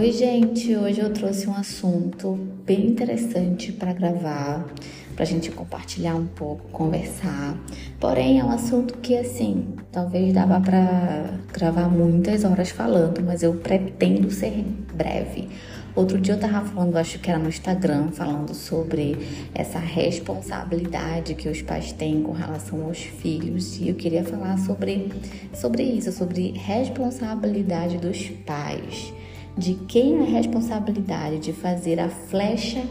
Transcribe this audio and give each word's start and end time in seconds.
Oi, 0.00 0.12
gente. 0.12 0.74
Hoje 0.74 0.98
eu 0.98 1.12
trouxe 1.12 1.46
um 1.46 1.54
assunto 1.54 2.32
bem 2.64 2.86
interessante 2.86 3.70
para 3.70 3.92
gravar, 3.92 4.66
para 5.14 5.24
a 5.24 5.26
gente 5.26 5.50
compartilhar 5.50 6.14
um 6.14 6.26
pouco, 6.26 6.70
conversar. 6.70 7.54
Porém, 8.00 8.40
é 8.40 8.44
um 8.44 8.50
assunto 8.50 8.96
que, 8.96 9.14
assim, 9.14 9.74
talvez 9.92 10.32
dava 10.32 10.58
para 10.58 11.34
gravar 11.52 11.86
muitas 11.90 12.44
horas 12.44 12.70
falando, 12.70 13.22
mas 13.22 13.42
eu 13.42 13.52
pretendo 13.52 14.30
ser 14.30 14.64
breve. 14.94 15.50
Outro 15.94 16.18
dia 16.18 16.32
eu 16.32 16.40
tava 16.40 16.66
falando, 16.66 16.96
acho 16.96 17.18
que 17.18 17.28
era 17.28 17.38
no 17.38 17.50
Instagram, 17.50 18.08
falando 18.10 18.54
sobre 18.54 19.18
essa 19.54 19.78
responsabilidade 19.78 21.34
que 21.34 21.46
os 21.46 21.60
pais 21.60 21.92
têm 21.92 22.22
com 22.22 22.32
relação 22.32 22.86
aos 22.86 23.00
filhos. 23.00 23.78
E 23.78 23.90
eu 23.90 23.94
queria 23.94 24.24
falar 24.24 24.56
sobre, 24.60 25.12
sobre 25.52 25.82
isso, 25.82 26.10
sobre 26.10 26.52
responsabilidade 26.52 27.98
dos 27.98 28.30
pais 28.46 29.12
de 29.60 29.74
quem 29.74 30.20
é 30.20 30.22
a 30.22 30.24
responsabilidade 30.24 31.38
de 31.38 31.52
fazer 31.52 32.00
a 32.00 32.08
flecha 32.08 32.82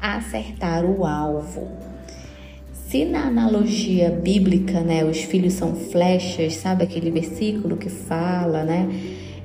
acertar 0.00 0.84
o 0.84 1.06
alvo. 1.06 1.68
Se 2.72 3.04
na 3.04 3.28
analogia 3.28 4.10
bíblica, 4.10 4.80
né, 4.80 5.04
os 5.04 5.18
filhos 5.18 5.52
são 5.52 5.72
flechas, 5.72 6.56
sabe 6.56 6.82
aquele 6.82 7.12
versículo 7.12 7.76
que 7.76 7.88
fala, 7.88 8.64
né? 8.64 8.88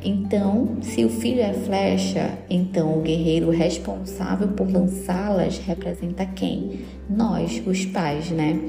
Então, 0.03 0.77
se 0.81 1.05
o 1.05 1.09
filho 1.09 1.41
é 1.41 1.53
flecha, 1.53 2.35
então 2.49 2.97
o 2.97 3.01
guerreiro 3.01 3.51
responsável 3.51 4.47
por 4.47 4.67
lançá-las 4.67 5.59
representa 5.59 6.25
quem? 6.25 6.79
Nós, 7.07 7.61
os 7.67 7.85
pais, 7.85 8.31
né? 8.31 8.59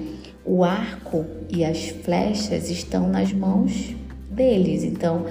O 0.45 0.63
arco 0.63 1.25
e 1.49 1.65
as 1.65 1.89
flechas 1.89 2.69
estão 2.69 3.09
nas 3.09 3.33
mãos 3.33 3.95
deles. 4.31 4.85
Então, 4.85 5.25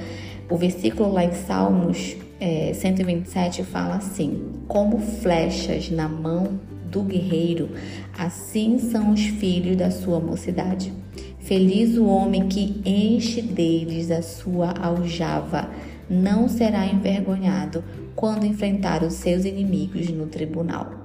o 0.49 0.57
versículo 0.57 1.11
lá 1.11 1.23
em 1.23 1.33
Salmos 1.33 2.24
é, 2.45 2.71
127 2.73 3.63
fala 3.63 3.95
assim: 3.95 4.51
Como 4.67 4.99
flechas 4.99 5.89
na 5.89 6.07
mão 6.07 6.59
do 6.91 7.01
guerreiro, 7.01 7.71
assim 8.15 8.77
são 8.77 9.11
os 9.11 9.21
filhos 9.21 9.75
da 9.75 9.89
sua 9.89 10.19
mocidade. 10.19 10.93
Feliz 11.39 11.97
o 11.97 12.05
homem 12.05 12.47
que 12.47 12.81
enche 12.85 13.41
deles 13.41 14.11
a 14.11 14.21
sua 14.21 14.71
aljava, 14.71 15.69
não 16.07 16.47
será 16.47 16.85
envergonhado 16.85 17.83
quando 18.15 18.45
enfrentar 18.45 19.03
os 19.03 19.13
seus 19.13 19.43
inimigos 19.43 20.09
no 20.09 20.27
tribunal 20.27 21.04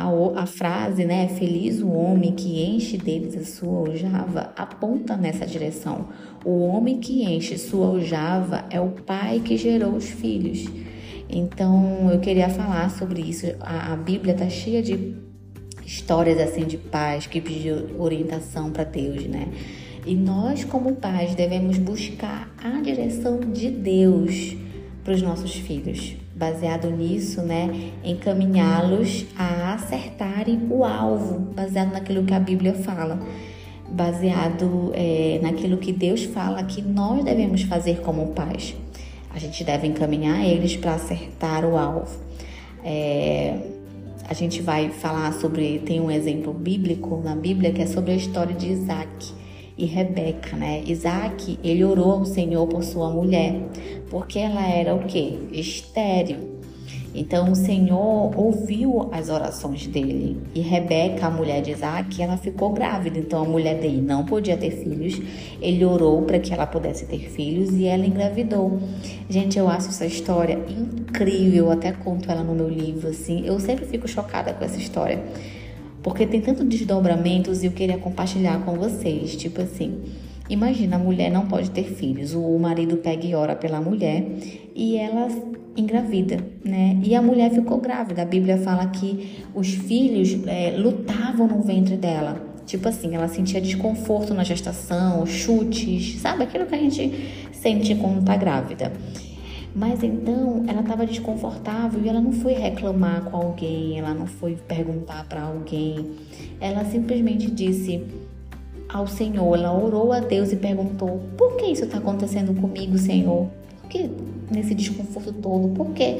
a, 0.00 0.42
a 0.42 0.46
frase, 0.46 1.04
né, 1.04 1.28
feliz 1.28 1.82
o 1.82 1.90
homem 1.90 2.32
que 2.32 2.62
enche 2.62 2.96
deles 2.96 3.36
a 3.36 3.44
sua 3.44 3.88
aljava, 3.88 4.52
aponta 4.56 5.16
nessa 5.16 5.46
direção. 5.46 6.08
O 6.44 6.60
homem 6.60 6.98
que 6.98 7.22
enche 7.22 7.58
sua 7.58 7.88
aljava 7.88 8.64
é 8.70 8.80
o 8.80 8.88
pai 8.90 9.40
que 9.44 9.56
gerou 9.56 9.94
os 9.94 10.08
filhos. 10.08 10.64
Então, 11.28 12.10
eu 12.10 12.18
queria 12.18 12.48
falar 12.48 12.90
sobre 12.90 13.20
isso. 13.20 13.46
A, 13.60 13.92
a 13.92 13.96
Bíblia 13.96 14.32
está 14.32 14.48
cheia 14.48 14.82
de 14.82 15.14
histórias 15.84 16.38
assim 16.38 16.64
de 16.64 16.78
pais 16.78 17.26
que 17.26 17.40
pediram 17.40 18.00
orientação 18.00 18.70
para 18.70 18.84
Deus, 18.84 19.26
né? 19.26 19.48
E 20.06 20.14
nós, 20.14 20.64
como 20.64 20.96
pais, 20.96 21.34
devemos 21.34 21.76
buscar 21.76 22.50
a 22.56 22.80
direção 22.80 23.38
de 23.38 23.70
Deus 23.70 24.56
para 25.04 25.12
os 25.12 25.20
nossos 25.20 25.54
filhos. 25.54 26.16
Baseado 26.40 26.90
nisso, 26.90 27.42
né, 27.42 27.92
encaminhá-los 28.02 29.26
a 29.36 29.74
acertarem 29.74 30.58
o 30.70 30.82
alvo, 30.86 31.38
baseado 31.38 31.92
naquilo 31.92 32.24
que 32.24 32.32
a 32.32 32.40
Bíblia 32.40 32.72
fala, 32.72 33.20
baseado 33.90 34.90
é, 34.94 35.38
naquilo 35.42 35.76
que 35.76 35.92
Deus 35.92 36.24
fala 36.24 36.64
que 36.64 36.80
nós 36.80 37.22
devemos 37.22 37.60
fazer 37.64 38.00
como 38.00 38.28
pais. 38.28 38.74
A 39.34 39.38
gente 39.38 39.62
deve 39.62 39.86
encaminhar 39.86 40.42
eles 40.42 40.76
para 40.76 40.94
acertar 40.94 41.62
o 41.66 41.76
alvo. 41.76 42.18
É, 42.82 43.58
a 44.26 44.32
gente 44.32 44.62
vai 44.62 44.88
falar 44.88 45.34
sobre, 45.34 45.80
tem 45.80 46.00
um 46.00 46.10
exemplo 46.10 46.54
bíblico 46.54 47.20
na 47.22 47.36
Bíblia 47.36 47.70
que 47.70 47.82
é 47.82 47.86
sobre 47.86 48.12
a 48.12 48.16
história 48.16 48.56
de 48.56 48.72
Isaac 48.72 49.39
e 49.80 49.86
Rebeca, 49.86 50.54
né? 50.56 50.82
Isaac, 50.84 51.58
ele 51.64 51.82
orou 51.82 52.12
ao 52.12 52.24
Senhor 52.26 52.66
por 52.66 52.84
sua 52.84 53.08
mulher, 53.08 53.54
porque 54.10 54.38
ela 54.38 54.68
era 54.68 54.94
o 54.94 55.06
quê? 55.06 55.38
Estéril. 55.52 56.60
Então 57.14 57.50
o 57.50 57.56
Senhor 57.56 58.38
ouviu 58.38 59.08
as 59.10 59.30
orações 59.30 59.86
dele. 59.86 60.36
E 60.54 60.60
Rebeca, 60.60 61.26
a 61.26 61.30
mulher 61.30 61.62
de 61.62 61.72
Isaac, 61.72 62.22
ela 62.22 62.36
ficou 62.36 62.70
grávida. 62.70 63.18
Então 63.18 63.42
a 63.42 63.44
mulher 63.44 63.80
dele 63.80 64.00
não 64.02 64.24
podia 64.24 64.56
ter 64.56 64.70
filhos. 64.70 65.20
Ele 65.60 65.84
orou 65.84 66.22
para 66.22 66.38
que 66.38 66.52
ela 66.52 66.66
pudesse 66.66 67.06
ter 67.06 67.30
filhos 67.30 67.70
e 67.72 67.86
ela 67.86 68.06
engravidou. 68.06 68.78
Gente, 69.28 69.58
eu 69.58 69.68
acho 69.68 69.88
essa 69.88 70.06
história 70.06 70.58
incrível. 70.68 71.66
Eu 71.66 71.72
até 71.72 71.90
conto 71.90 72.30
ela 72.30 72.44
no 72.44 72.54
meu 72.54 72.68
livro, 72.68 73.08
assim. 73.08 73.44
Eu 73.44 73.58
sempre 73.58 73.86
fico 73.86 74.06
chocada 74.06 74.52
com 74.52 74.64
essa 74.64 74.78
história 74.78 75.20
porque 76.02 76.26
tem 76.26 76.40
tanto 76.40 76.64
desdobramentos 76.64 77.62
e 77.62 77.66
eu 77.66 77.72
queria 77.72 77.98
compartilhar 77.98 78.64
com 78.64 78.74
vocês. 78.74 79.36
Tipo 79.36 79.62
assim, 79.62 80.00
imagina 80.48 80.96
a 80.96 80.98
mulher 80.98 81.30
não 81.30 81.46
pode 81.46 81.70
ter 81.70 81.84
filhos, 81.84 82.34
o 82.34 82.58
marido 82.58 82.96
pega 82.96 83.26
e 83.26 83.34
ora 83.34 83.54
pela 83.54 83.80
mulher 83.80 84.24
e 84.74 84.96
ela 84.96 85.28
engravida, 85.76 86.38
né? 86.64 86.98
E 87.02 87.14
a 87.14 87.22
mulher 87.22 87.50
ficou 87.50 87.78
grávida. 87.78 88.22
A 88.22 88.24
Bíblia 88.24 88.58
fala 88.58 88.86
que 88.86 89.44
os 89.54 89.68
filhos 89.68 90.46
é, 90.46 90.74
lutavam 90.76 91.46
no 91.46 91.62
ventre 91.62 91.96
dela. 91.96 92.48
Tipo 92.66 92.88
assim, 92.88 93.14
ela 93.14 93.28
sentia 93.28 93.60
desconforto 93.60 94.32
na 94.32 94.44
gestação, 94.44 95.26
chutes, 95.26 96.20
sabe? 96.20 96.44
Aquilo 96.44 96.66
que 96.66 96.74
a 96.74 96.78
gente 96.78 97.48
sente 97.52 97.94
quando 97.94 98.24
tá 98.24 98.36
grávida. 98.36 98.92
Mas 99.74 100.02
então 100.02 100.64
ela 100.66 100.80
estava 100.80 101.06
desconfortável 101.06 102.02
e 102.02 102.08
ela 102.08 102.20
não 102.20 102.32
foi 102.32 102.54
reclamar 102.54 103.24
com 103.24 103.36
alguém, 103.36 103.98
ela 103.98 104.12
não 104.12 104.26
foi 104.26 104.56
perguntar 104.56 105.24
para 105.28 105.42
alguém. 105.42 106.10
Ela 106.60 106.84
simplesmente 106.84 107.50
disse 107.50 108.04
ao 108.88 109.06
Senhor, 109.06 109.56
ela 109.56 109.72
orou 109.72 110.12
a 110.12 110.20
Deus 110.20 110.52
e 110.52 110.56
perguntou: 110.56 111.20
Por 111.36 111.56
que 111.56 111.66
isso 111.66 111.84
está 111.84 111.98
acontecendo 111.98 112.58
comigo, 112.60 112.98
Senhor? 112.98 113.48
Por 113.80 113.88
que 113.88 114.10
nesse 114.50 114.74
desconforto 114.74 115.32
todo? 115.34 115.68
Por 115.68 115.90
que 115.92 116.16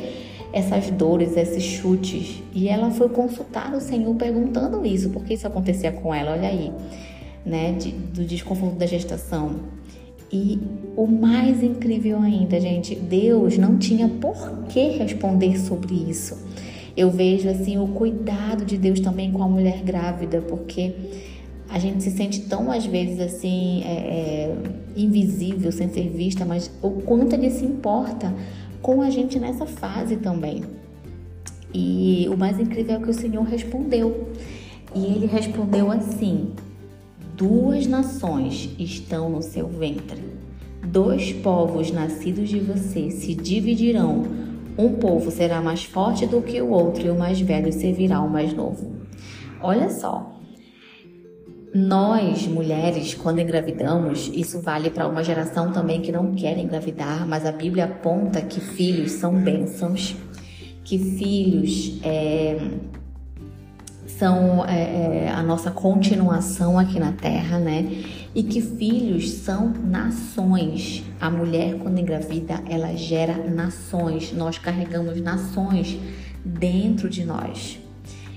essas 0.53 0.89
dores, 0.91 1.37
esses 1.37 1.65
chutes? 1.65 2.43
E 2.55 2.69
ela 2.69 2.91
foi 2.91 3.09
consultar 3.09 3.75
o 3.75 3.81
Senhor 3.81 4.15
perguntando 4.15 4.87
isso: 4.87 5.11
Por 5.11 5.25
que 5.25 5.35
isso 5.35 5.47
acontecia 5.47 5.91
com 5.91 6.15
ela? 6.15 6.33
Olha 6.33 6.49
aí, 6.49 6.73
né? 7.45 7.73
De, 7.73 7.91
do 7.91 8.25
desconforto 8.25 8.77
da 8.77 8.87
gestação. 8.87 9.57
E 10.33 10.61
o 10.97 11.07
mais 11.07 11.63
incrível 11.63 12.21
ainda, 12.21 12.61
gente, 12.61 12.95
Deus 12.95 13.59
não 13.59 13.77
tinha 13.79 14.09
por 14.09 14.65
que 14.69 14.91
responder 14.91 15.59
sobre 15.59 15.95
isso. 15.95 16.39
Eu 16.97 17.11
vejo 17.11 17.49
assim 17.49 17.79
o 17.79 17.89
cuidado 17.89 18.65
de 18.65 18.77
Deus 18.77 19.01
também 19.01 19.33
com 19.33 19.43
a 19.43 19.49
mulher 19.49 19.83
grávida, 19.83 20.41
porque 20.41 20.93
a 21.69 21.79
gente 21.79 22.03
se 22.03 22.11
sente 22.11 22.41
tão 22.43 22.71
às 22.71 22.85
vezes 22.85 23.21
assim 23.21 23.83
é, 23.85 23.89
é, 23.89 24.57
invisível, 24.97 25.73
sem 25.73 25.89
ser 25.89 26.09
vista, 26.11 26.45
mas 26.45 26.71
o 26.83 26.91
quanto 26.91 27.35
ele 27.35 27.51
se 27.51 27.65
importa 27.65 28.33
com 28.83 29.03
a 29.03 29.11
gente 29.11 29.39
nessa 29.39 29.67
fase 29.67 30.17
também. 30.17 30.63
E 31.73 32.29
o 32.29 32.37
mais 32.37 32.59
incrível 32.59 32.97
é 32.97 32.99
que 32.99 33.11
o 33.11 33.15
Senhor 33.15 33.45
respondeu. 33.45 34.29
E 34.95 35.05
ele 35.05 35.27
respondeu 35.27 35.91
assim: 35.91 36.51
Duas 37.41 37.87
nações 37.87 38.69
estão 38.79 39.31
no 39.31 39.41
seu 39.41 39.67
ventre. 39.67 40.23
Dois 40.87 41.33
povos 41.33 41.91
nascidos 41.91 42.51
de 42.51 42.61
você 42.61 43.11
se 43.11 43.35
dividirão. 43.35 44.27
Um 44.77 44.93
povo 44.97 45.31
será 45.31 45.63
mais 45.63 45.83
forte 45.83 46.27
do 46.27 46.43
que 46.43 46.61
o 46.61 46.69
outro, 46.69 47.07
e 47.07 47.09
o 47.09 47.19
mais 47.19 47.41
velho 47.41 47.73
servirá 47.73 48.19
ao 48.19 48.29
mais 48.29 48.53
novo. 48.53 48.93
Olha 49.63 49.89
só. 49.89 50.39
Nós, 51.75 52.47
mulheres, 52.47 53.15
quando 53.15 53.41
engravidamos, 53.41 54.31
isso 54.35 54.61
vale 54.61 54.91
para 54.91 55.09
uma 55.09 55.25
geração 55.25 55.73
também 55.73 56.03
que 56.03 56.13
não 56.13 56.35
quer 56.35 56.59
engravidar, 56.59 57.27
mas 57.27 57.47
a 57.47 57.53
Bíblia 57.53 57.87
aponta 57.87 58.43
que 58.43 58.61
filhos 58.61 59.13
são 59.13 59.33
bênçãos, 59.33 60.15
que 60.85 60.99
filhos 60.99 61.99
é, 62.03 62.59
são 64.21 64.67
é, 64.67 64.75
é, 65.25 65.31
a 65.35 65.43
nossa 65.43 65.71
continuação 65.71 66.79
aqui 66.79 67.01
na 67.01 67.11
Terra, 67.11 67.59
né? 67.59 67.87
E 68.35 68.43
que 68.43 68.61
filhos 68.61 69.31
são 69.31 69.73
nações. 69.83 71.03
A 71.19 71.31
mulher, 71.31 71.77
quando 71.79 71.99
engravida, 71.99 72.63
ela 72.69 72.95
gera 72.95 73.49
nações. 73.49 74.31
Nós 74.35 74.59
carregamos 74.59 75.19
nações 75.23 75.99
dentro 76.45 77.09
de 77.09 77.25
nós. 77.25 77.79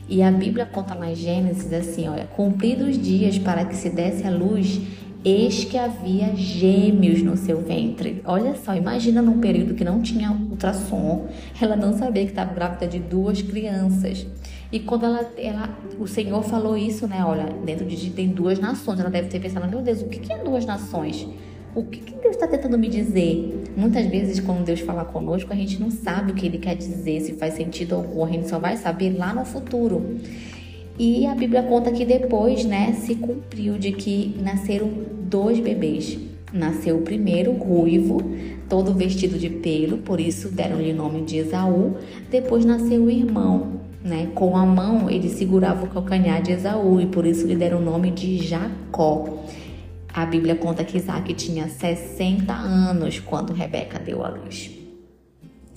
E 0.07 0.23
a 0.23 0.31
Bíblia 0.31 0.65
conta 0.65 0.93
lá 0.93 1.11
em 1.11 1.15
Gênesis 1.15 1.73
assim: 1.73 2.07
olha, 2.07 2.27
cumpridos 2.27 2.87
os 2.87 2.97
dias 2.97 3.37
para 3.37 3.65
que 3.65 3.75
se 3.75 3.89
desse 3.89 4.25
a 4.25 4.31
luz, 4.31 4.79
eis 5.25 5.65
que 5.65 5.77
havia 5.77 6.33
gêmeos 6.33 7.21
no 7.21 7.35
seu 7.35 7.61
ventre. 7.61 8.21
Olha 8.23 8.55
só, 8.55 8.73
imagina 8.73 9.21
num 9.21 9.41
período 9.41 9.73
que 9.73 9.83
não 9.83 10.01
tinha 10.01 10.31
ultrassom, 10.31 11.27
ela 11.59 11.75
não 11.75 11.91
sabia 11.97 12.23
que 12.23 12.31
estava 12.31 12.53
grávida 12.53 12.87
de 12.87 12.99
duas 12.99 13.41
crianças. 13.41 14.25
E 14.73 14.79
quando 14.79 15.05
ela, 15.05 15.31
ela, 15.37 15.77
o 15.99 16.07
Senhor 16.07 16.41
falou 16.41 16.75
isso, 16.75 17.07
né? 17.07 17.23
Olha, 17.23 17.45
dentro 17.63 17.85
de 17.85 18.09
tem 18.09 18.29
duas 18.29 18.57
nações. 18.57 18.99
Ela 18.99 19.11
deve 19.11 19.27
ter 19.27 19.39
pensado, 19.39 19.69
meu 19.69 19.83
Deus, 19.83 20.01
o 20.01 20.05
que 20.05 20.33
é 20.33 20.39
duas 20.39 20.65
nações? 20.65 21.27
O 21.75 21.83
que, 21.83 21.99
que 21.99 22.13
Deus 22.13 22.35
está 22.35 22.47
tentando 22.47 22.75
me 22.75 22.87
dizer? 22.87 23.65
Muitas 23.77 24.07
vezes, 24.07 24.39
quando 24.39 24.65
Deus 24.65 24.79
fala 24.79 25.05
conosco, 25.05 25.53
a 25.53 25.55
gente 25.55 25.79
não 25.79 25.91
sabe 25.91 26.31
o 26.31 26.35
que 26.35 26.47
Ele 26.47 26.57
quer 26.57 26.75
dizer, 26.75 27.21
se 27.21 27.33
faz 27.33 27.53
sentido 27.53 27.93
algum, 27.93 28.25
a 28.25 28.29
gente 28.29 28.49
só 28.49 28.57
vai 28.57 28.75
saber 28.75 29.15
lá 29.15 29.31
no 29.31 29.45
futuro. 29.45 30.17
E 30.97 31.27
a 31.27 31.35
Bíblia 31.35 31.61
conta 31.61 31.91
que 31.91 32.03
depois, 32.03 32.65
né, 32.65 32.93
se 32.93 33.13
cumpriu 33.13 33.77
de 33.77 33.91
que 33.91 34.35
nasceram 34.41 34.89
dois 35.21 35.59
bebês. 35.59 36.17
Nasceu 36.51 36.97
o 36.97 37.01
primeiro 37.03 37.51
ruivo, 37.53 38.21
todo 38.67 38.91
vestido 38.91 39.37
de 39.37 39.51
pelo, 39.51 39.99
por 39.99 40.19
isso 40.19 40.49
deram-lhe 40.49 40.91
o 40.91 40.95
nome 40.95 41.21
de 41.21 41.37
Esaú. 41.37 41.95
Depois 42.31 42.65
nasceu 42.65 43.03
o 43.03 43.09
irmão, 43.09 43.83
né? 44.03 44.29
Com 44.35 44.57
a 44.57 44.65
mão 44.65 45.09
ele 45.09 45.29
segurava 45.29 45.85
o 45.85 45.89
calcanhar 45.89 46.41
de 46.41 46.51
Esaú 46.51 46.99
e 46.99 47.05
por 47.05 47.25
isso 47.25 47.47
lhe 47.47 47.55
deram 47.55 47.79
o 47.79 47.81
nome 47.81 48.11
de 48.11 48.37
Jacó. 48.37 49.43
A 50.13 50.25
Bíblia 50.25 50.55
conta 50.55 50.83
que 50.83 50.97
Isaac 50.97 51.33
tinha 51.33 51.67
60 51.67 52.53
anos 52.53 53.19
quando 53.19 53.53
Rebeca 53.53 53.97
deu 53.97 54.23
à 54.23 54.29
luz. 54.29 54.69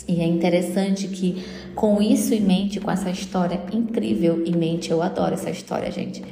E 0.09 0.21
é 0.21 0.27
interessante 0.27 1.09
que, 1.09 1.43
com 1.75 2.01
isso 2.01 2.33
em 2.33 2.41
mente, 2.41 2.79
com 2.79 2.91
essa 2.91 3.11
história 3.11 3.61
incrível 3.73 4.45
em 4.47 4.55
mente, 4.55 4.91
eu 4.91 5.03
adoro 5.03 5.35
essa 5.35 5.51
história, 5.51 5.91
gente. 5.91 6.23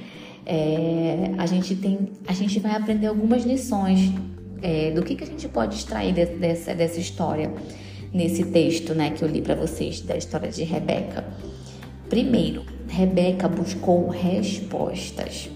É, 0.46 1.32
a 1.38 1.46
gente 1.46 1.74
tem, 1.74 2.10
a 2.26 2.32
gente 2.32 2.60
vai 2.60 2.72
aprender 2.72 3.06
algumas 3.06 3.44
lições 3.44 4.12
é, 4.62 4.90
do 4.90 5.02
que, 5.02 5.16
que 5.16 5.24
a 5.24 5.26
gente 5.26 5.48
pode 5.48 5.76
extrair 5.76 6.12
de, 6.12 6.26
dessa, 6.26 6.74
dessa 6.74 7.00
história 7.00 7.50
nesse 8.12 8.44
texto, 8.44 8.94
né, 8.94 9.10
que 9.10 9.24
eu 9.24 9.28
li 9.28 9.42
para 9.42 9.56
vocês 9.56 10.00
da 10.02 10.16
história 10.16 10.50
de 10.50 10.62
Rebeca. 10.62 11.24
Primeiro, 12.14 12.62
Rebeca 12.86 13.48
buscou 13.48 14.08
respostas. 14.08 15.50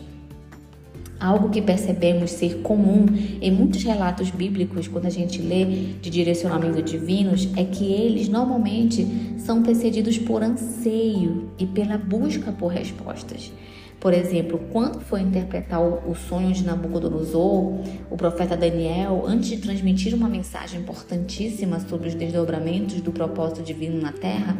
Algo 1.20 1.50
que 1.50 1.62
percebemos 1.62 2.32
ser 2.32 2.62
comum 2.62 3.06
em 3.40 3.48
muitos 3.48 3.84
relatos 3.84 4.30
bíblicos, 4.30 4.88
quando 4.88 5.06
a 5.06 5.10
gente 5.10 5.40
lê 5.40 5.64
de 6.02 6.10
direcionamento 6.10 6.82
divinos, 6.82 7.48
é 7.56 7.62
que 7.62 7.84
eles 7.92 8.28
normalmente 8.28 9.06
são 9.38 9.62
precedidos 9.62 10.18
por 10.18 10.42
anseio 10.42 11.48
e 11.60 11.64
pela 11.64 11.96
busca 11.96 12.50
por 12.50 12.72
respostas. 12.72 13.52
Por 14.00 14.12
exemplo, 14.12 14.60
quando 14.72 14.98
foi 14.98 15.20
interpretar 15.20 15.80
o 15.80 16.12
sonho 16.16 16.52
de 16.52 16.64
Nabucodonosor, 16.64 17.84
o 18.10 18.16
profeta 18.16 18.56
Daniel, 18.56 19.22
antes 19.28 19.50
de 19.50 19.58
transmitir 19.58 20.12
uma 20.12 20.28
mensagem 20.28 20.80
importantíssima 20.80 21.78
sobre 21.78 22.08
os 22.08 22.16
desdobramentos 22.16 23.00
do 23.00 23.12
propósito 23.12 23.62
divino 23.62 24.02
na 24.02 24.10
terra, 24.10 24.56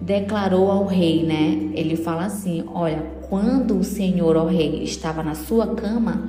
declarou 0.00 0.70
ao 0.70 0.86
rei, 0.86 1.24
né? 1.24 1.70
Ele 1.74 1.96
fala 1.96 2.26
assim: 2.26 2.64
Olha, 2.72 3.02
quando 3.28 3.78
o 3.78 3.84
Senhor, 3.84 4.36
ó 4.36 4.46
rei, 4.46 4.82
estava 4.82 5.22
na 5.22 5.34
sua 5.34 5.74
cama, 5.74 6.28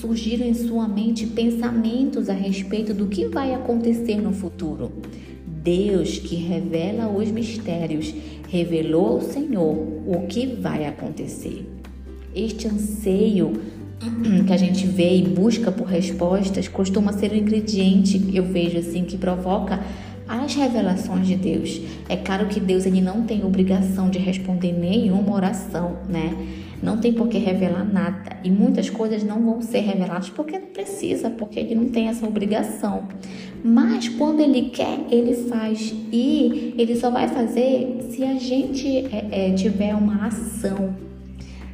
surgiram 0.00 0.46
em 0.46 0.54
sua 0.54 0.88
mente 0.88 1.26
pensamentos 1.26 2.28
a 2.28 2.32
respeito 2.32 2.94
do 2.94 3.06
que 3.06 3.26
vai 3.26 3.54
acontecer 3.54 4.16
no 4.16 4.32
futuro. 4.32 4.90
Deus, 5.46 6.18
que 6.18 6.36
revela 6.36 7.08
os 7.08 7.30
mistérios, 7.30 8.14
revelou 8.48 9.08
ao 9.08 9.20
Senhor 9.20 9.76
o 10.06 10.26
que 10.26 10.46
vai 10.46 10.86
acontecer. 10.86 11.66
Este 12.34 12.66
anseio 12.66 13.52
que 14.46 14.52
a 14.52 14.56
gente 14.56 14.86
vê 14.86 15.16
e 15.16 15.22
busca 15.22 15.70
por 15.70 15.86
respostas 15.86 16.66
costuma 16.66 17.12
ser 17.12 17.32
um 17.32 17.36
ingrediente, 17.36 18.30
eu 18.32 18.44
vejo 18.44 18.78
assim, 18.78 19.04
que 19.04 19.18
provoca 19.18 19.80
as 20.30 20.54
revelações 20.54 21.26
de 21.26 21.34
Deus. 21.34 21.80
É 22.08 22.16
claro 22.16 22.46
que 22.46 22.60
Deus 22.60 22.86
ele 22.86 23.00
não 23.00 23.22
tem 23.22 23.44
obrigação 23.44 24.08
de 24.08 24.18
responder 24.18 24.72
nenhuma 24.72 25.34
oração, 25.34 25.96
né? 26.08 26.32
Não 26.80 26.98
tem 26.98 27.12
por 27.12 27.28
que 27.28 27.36
revelar 27.36 27.84
nada. 27.84 28.36
E 28.44 28.50
muitas 28.50 28.88
coisas 28.88 29.24
não 29.24 29.44
vão 29.44 29.60
ser 29.60 29.80
reveladas 29.80 30.30
porque 30.30 30.56
não 30.56 30.68
precisa, 30.68 31.28
porque 31.30 31.58
ele 31.58 31.74
não 31.74 31.88
tem 31.88 32.06
essa 32.08 32.26
obrigação. 32.26 33.08
Mas 33.62 34.08
quando 34.08 34.40
ele 34.40 34.70
quer, 34.70 35.00
ele 35.10 35.34
faz. 35.48 35.92
E 36.12 36.74
ele 36.78 36.94
só 36.94 37.10
vai 37.10 37.26
fazer 37.26 37.98
se 38.10 38.22
a 38.22 38.34
gente 38.34 39.06
é, 39.12 39.48
é, 39.48 39.52
tiver 39.52 39.94
uma 39.94 40.26
ação, 40.26 40.94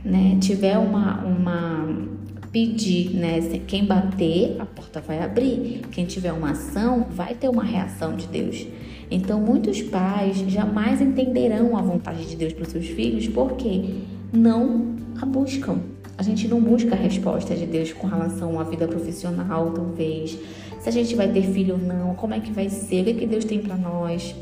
né? 0.02 0.38
Tiver 0.41 0.79
uma, 0.79 1.23
uma 1.25 2.15
pedir, 2.56 3.11
né? 3.11 3.38
Quem 3.67 3.85
bater, 3.85 4.56
a 4.58 4.64
porta 4.64 4.99
vai 4.99 5.23
abrir. 5.23 5.82
Quem 5.93 6.06
tiver 6.06 6.32
uma 6.32 6.53
ação, 6.53 7.06
vai 7.11 7.35
ter 7.35 7.50
uma 7.50 7.62
reação 7.62 8.17
de 8.17 8.26
Deus. 8.26 8.67
Então, 9.11 9.38
muitos 9.38 9.82
pais 9.82 10.38
jamais 10.49 11.03
entenderão 11.03 11.76
a 11.76 11.82
vontade 11.82 12.25
de 12.25 12.35
Deus 12.35 12.55
para 12.55 12.62
os 12.62 12.70
seus 12.70 12.87
filhos 12.87 13.29
porque 13.29 13.97
não 14.32 14.97
a 15.20 15.26
buscam. 15.26 15.81
A 16.17 16.23
gente 16.23 16.49
não 16.49 16.58
busca 16.58 16.94
a 16.94 16.99
resposta 16.99 17.55
de 17.55 17.67
Deus 17.67 17.93
com 17.93 18.06
relação 18.06 18.59
à 18.59 18.64
vida 18.64 18.88
profissional, 18.88 19.70
talvez. 19.73 20.38
Se 20.81 20.88
a 20.88 20.93
gente 20.93 21.14
vai 21.14 21.31
ter 21.31 21.43
filho 21.43 21.75
ou 21.75 21.81
não, 21.81 22.14
como 22.14 22.32
é 22.32 22.41
que 22.41 22.52
vai 22.52 22.70
ser, 22.70 23.02
o 23.02 23.05
que, 23.05 23.11
é 23.11 23.14
que 23.14 23.26
Deus 23.26 23.44
tem 23.44 23.59
para 23.59 23.76
nós. 23.76 24.35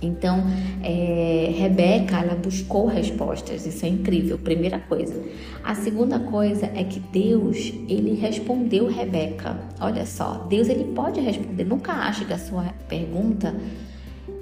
Então, 0.00 0.44
é, 0.82 1.52
Rebeca, 1.58 2.18
ela 2.18 2.36
buscou 2.36 2.86
respostas, 2.86 3.66
isso 3.66 3.84
é 3.84 3.88
incrível, 3.88 4.38
primeira 4.38 4.78
coisa. 4.78 5.20
A 5.64 5.74
segunda 5.74 6.20
coisa 6.20 6.66
é 6.66 6.84
que 6.84 7.00
Deus, 7.00 7.72
ele 7.88 8.14
respondeu 8.14 8.86
Rebeca. 8.86 9.58
Olha 9.80 10.06
só, 10.06 10.46
Deus 10.48 10.68
ele 10.68 10.84
pode 10.94 11.20
responder, 11.20 11.64
nunca 11.64 11.92
ache 11.92 12.24
que 12.24 12.32
a 12.32 12.38
sua 12.38 12.64
pergunta 12.88 13.54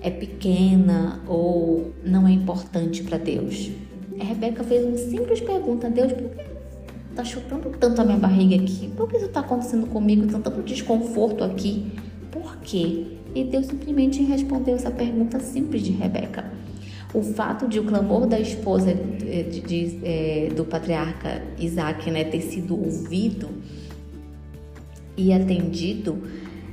é 0.02 0.10
pequena 0.10 1.22
ou 1.26 1.92
não 2.04 2.28
é 2.28 2.32
importante 2.32 3.02
para 3.02 3.16
Deus. 3.16 3.70
Rebeca 4.18 4.62
fez 4.62 4.84
uma 4.84 4.96
simples 4.98 5.40
pergunta, 5.40 5.88
Deus, 5.88 6.12
por 6.12 6.30
que 6.30 6.44
tá 7.14 7.24
chutando 7.24 7.70
tanto 7.70 8.02
a 8.02 8.04
minha 8.04 8.18
barriga 8.18 8.56
aqui? 8.56 8.88
Por 8.94 9.08
que 9.08 9.16
isso 9.16 9.28
tá 9.28 9.40
acontecendo 9.40 9.86
comigo? 9.86 10.26
Tanto 10.26 10.50
desconforto 10.62 11.42
aqui? 11.42 11.92
Por 12.30 12.58
quê? 12.58 13.06
E 13.36 13.44
Deus 13.44 13.66
simplesmente 13.66 14.22
respondeu 14.22 14.76
essa 14.76 14.90
pergunta 14.90 15.38
simples 15.38 15.82
de 15.82 15.92
Rebeca. 15.92 16.50
O 17.12 17.22
fato 17.22 17.68
de 17.68 17.78
o 17.78 17.84
clamor 17.84 18.26
da 18.26 18.40
esposa 18.40 18.94
de, 18.94 19.42
de, 19.42 19.60
de, 19.60 20.00
é, 20.02 20.48
do 20.56 20.64
patriarca 20.64 21.42
Isaac 21.58 22.10
né, 22.10 22.24
ter 22.24 22.40
sido 22.40 22.74
ouvido 22.74 23.50
e 25.18 25.34
atendido 25.34 26.16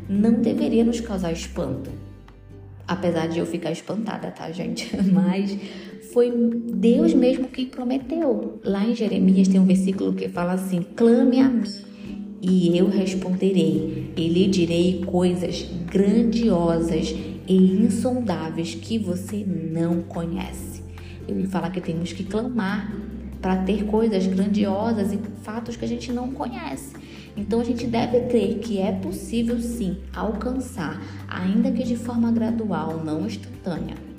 não 0.07 0.35
deveria 0.35 0.85
nos 0.85 1.01
causar 1.01 1.33
espanto. 1.33 1.89
Apesar 2.87 3.27
de 3.27 3.39
eu 3.39 3.45
ficar 3.45 3.71
espantada, 3.73 4.31
tá, 4.31 4.49
gente? 4.49 4.89
Mas 5.11 5.57
foi 6.13 6.31
Deus 6.31 7.13
mesmo 7.13 7.49
quem 7.49 7.65
prometeu. 7.65 8.61
Lá 8.63 8.85
em 8.85 8.95
Jeremias 8.95 9.49
tem 9.49 9.59
um 9.59 9.65
versículo 9.65 10.13
que 10.13 10.29
fala 10.29 10.53
assim: 10.53 10.81
clame 10.95 11.41
a 11.41 11.49
mim 11.49 11.92
e 12.43 12.77
eu 12.77 12.89
responderei, 12.89 14.11
e 14.17 14.27
lhe 14.27 14.47
direi 14.47 15.01
coisas 15.05 15.65
grandiosas 15.89 17.15
e 17.47 17.55
insondáveis 17.55 18.75
que 18.75 18.99
você 18.99 19.45
não 19.47 20.01
conhece. 20.01 20.83
Ele 21.25 21.47
fala 21.47 21.69
que 21.69 21.79
temos 21.79 22.11
que 22.11 22.25
clamar 22.25 22.93
para 23.41 23.63
ter 23.63 23.85
coisas 23.85 24.27
grandiosas 24.27 25.13
e 25.13 25.19
fatos 25.41 25.77
que 25.77 25.85
a 25.85 25.87
gente 25.87 26.11
não 26.11 26.33
conhece. 26.33 26.93
Então 27.37 27.61
a 27.61 27.63
gente 27.63 27.87
deve 27.87 28.19
crer 28.27 28.59
que 28.59 28.77
é 28.77 28.91
possível 28.91 29.57
sim 29.61 29.97
alcançar, 30.13 31.01
ainda 31.29 31.71
que 31.71 31.83
de 31.83 31.95
forma 31.95 32.29
gradual, 32.29 33.01
não 33.03 33.25
instantânea 33.25 34.12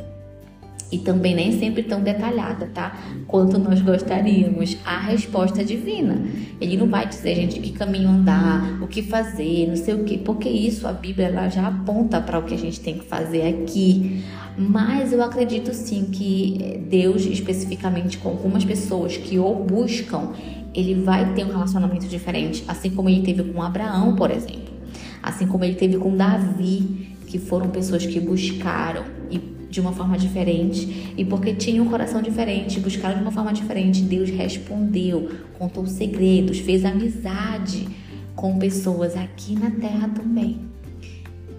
e 0.90 0.98
também 0.98 1.34
nem 1.34 1.58
sempre 1.58 1.82
tão 1.82 2.00
detalhada, 2.02 2.68
tá? 2.72 2.96
Quanto 3.26 3.58
nós 3.58 3.80
gostaríamos, 3.80 4.76
a 4.84 4.98
resposta 4.98 5.64
divina. 5.64 6.24
Ele 6.60 6.76
não 6.76 6.86
vai 6.86 7.06
dizer, 7.06 7.34
gente, 7.34 7.58
que 7.60 7.72
caminho 7.72 8.08
andar, 8.08 8.82
o 8.82 8.86
que 8.86 9.02
fazer, 9.02 9.66
não 9.68 9.76
sei 9.76 9.94
o 9.94 10.04
quê, 10.04 10.20
porque 10.24 10.48
isso 10.48 10.86
a 10.86 10.92
Bíblia 10.92 11.26
ela 11.26 11.48
já 11.48 11.66
aponta 11.66 12.20
para 12.20 12.38
o 12.38 12.42
que 12.42 12.54
a 12.54 12.58
gente 12.58 12.80
tem 12.80 12.98
que 12.98 13.06
fazer 13.06 13.42
aqui. 13.48 14.22
Mas 14.56 15.12
eu 15.12 15.22
acredito 15.22 15.74
sim 15.74 16.04
que 16.12 16.80
Deus, 16.88 17.24
especificamente 17.26 18.18
com 18.18 18.28
algumas 18.28 18.64
pessoas 18.64 19.16
que 19.16 19.38
o 19.38 19.54
buscam, 19.54 20.30
ele 20.72 20.94
vai 20.94 21.34
ter 21.34 21.44
um 21.44 21.48
relacionamento 21.50 22.06
diferente, 22.06 22.64
assim 22.68 22.90
como 22.90 23.08
ele 23.08 23.22
teve 23.22 23.42
com 23.44 23.62
Abraão, 23.62 24.14
por 24.14 24.30
exemplo. 24.30 24.74
Assim 25.22 25.46
como 25.46 25.64
ele 25.64 25.74
teve 25.74 25.96
com 25.96 26.16
Davi, 26.16 27.16
que 27.26 27.38
foram 27.38 27.68
pessoas 27.70 28.06
que 28.06 28.20
buscaram 28.20 29.02
e 29.30 29.53
de 29.75 29.81
uma 29.81 29.93
forma 29.93 30.16
diferente 30.16 31.12
e 31.16 31.25
porque 31.25 31.52
tinha 31.52 31.83
um 31.83 31.88
coração 31.88 32.23
diferente, 32.23 32.78
buscaram 32.78 33.16
de 33.16 33.23
uma 33.23 33.33
forma 33.33 33.52
diferente, 33.52 34.02
Deus 34.02 34.31
respondeu, 34.31 35.28
contou 35.59 35.85
segredos, 35.85 36.61
fez 36.61 36.85
amizade 36.85 37.88
com 38.37 38.57
pessoas 38.57 39.16
aqui 39.16 39.54
na 39.57 39.73
terra 39.73 40.09
também. 40.09 40.61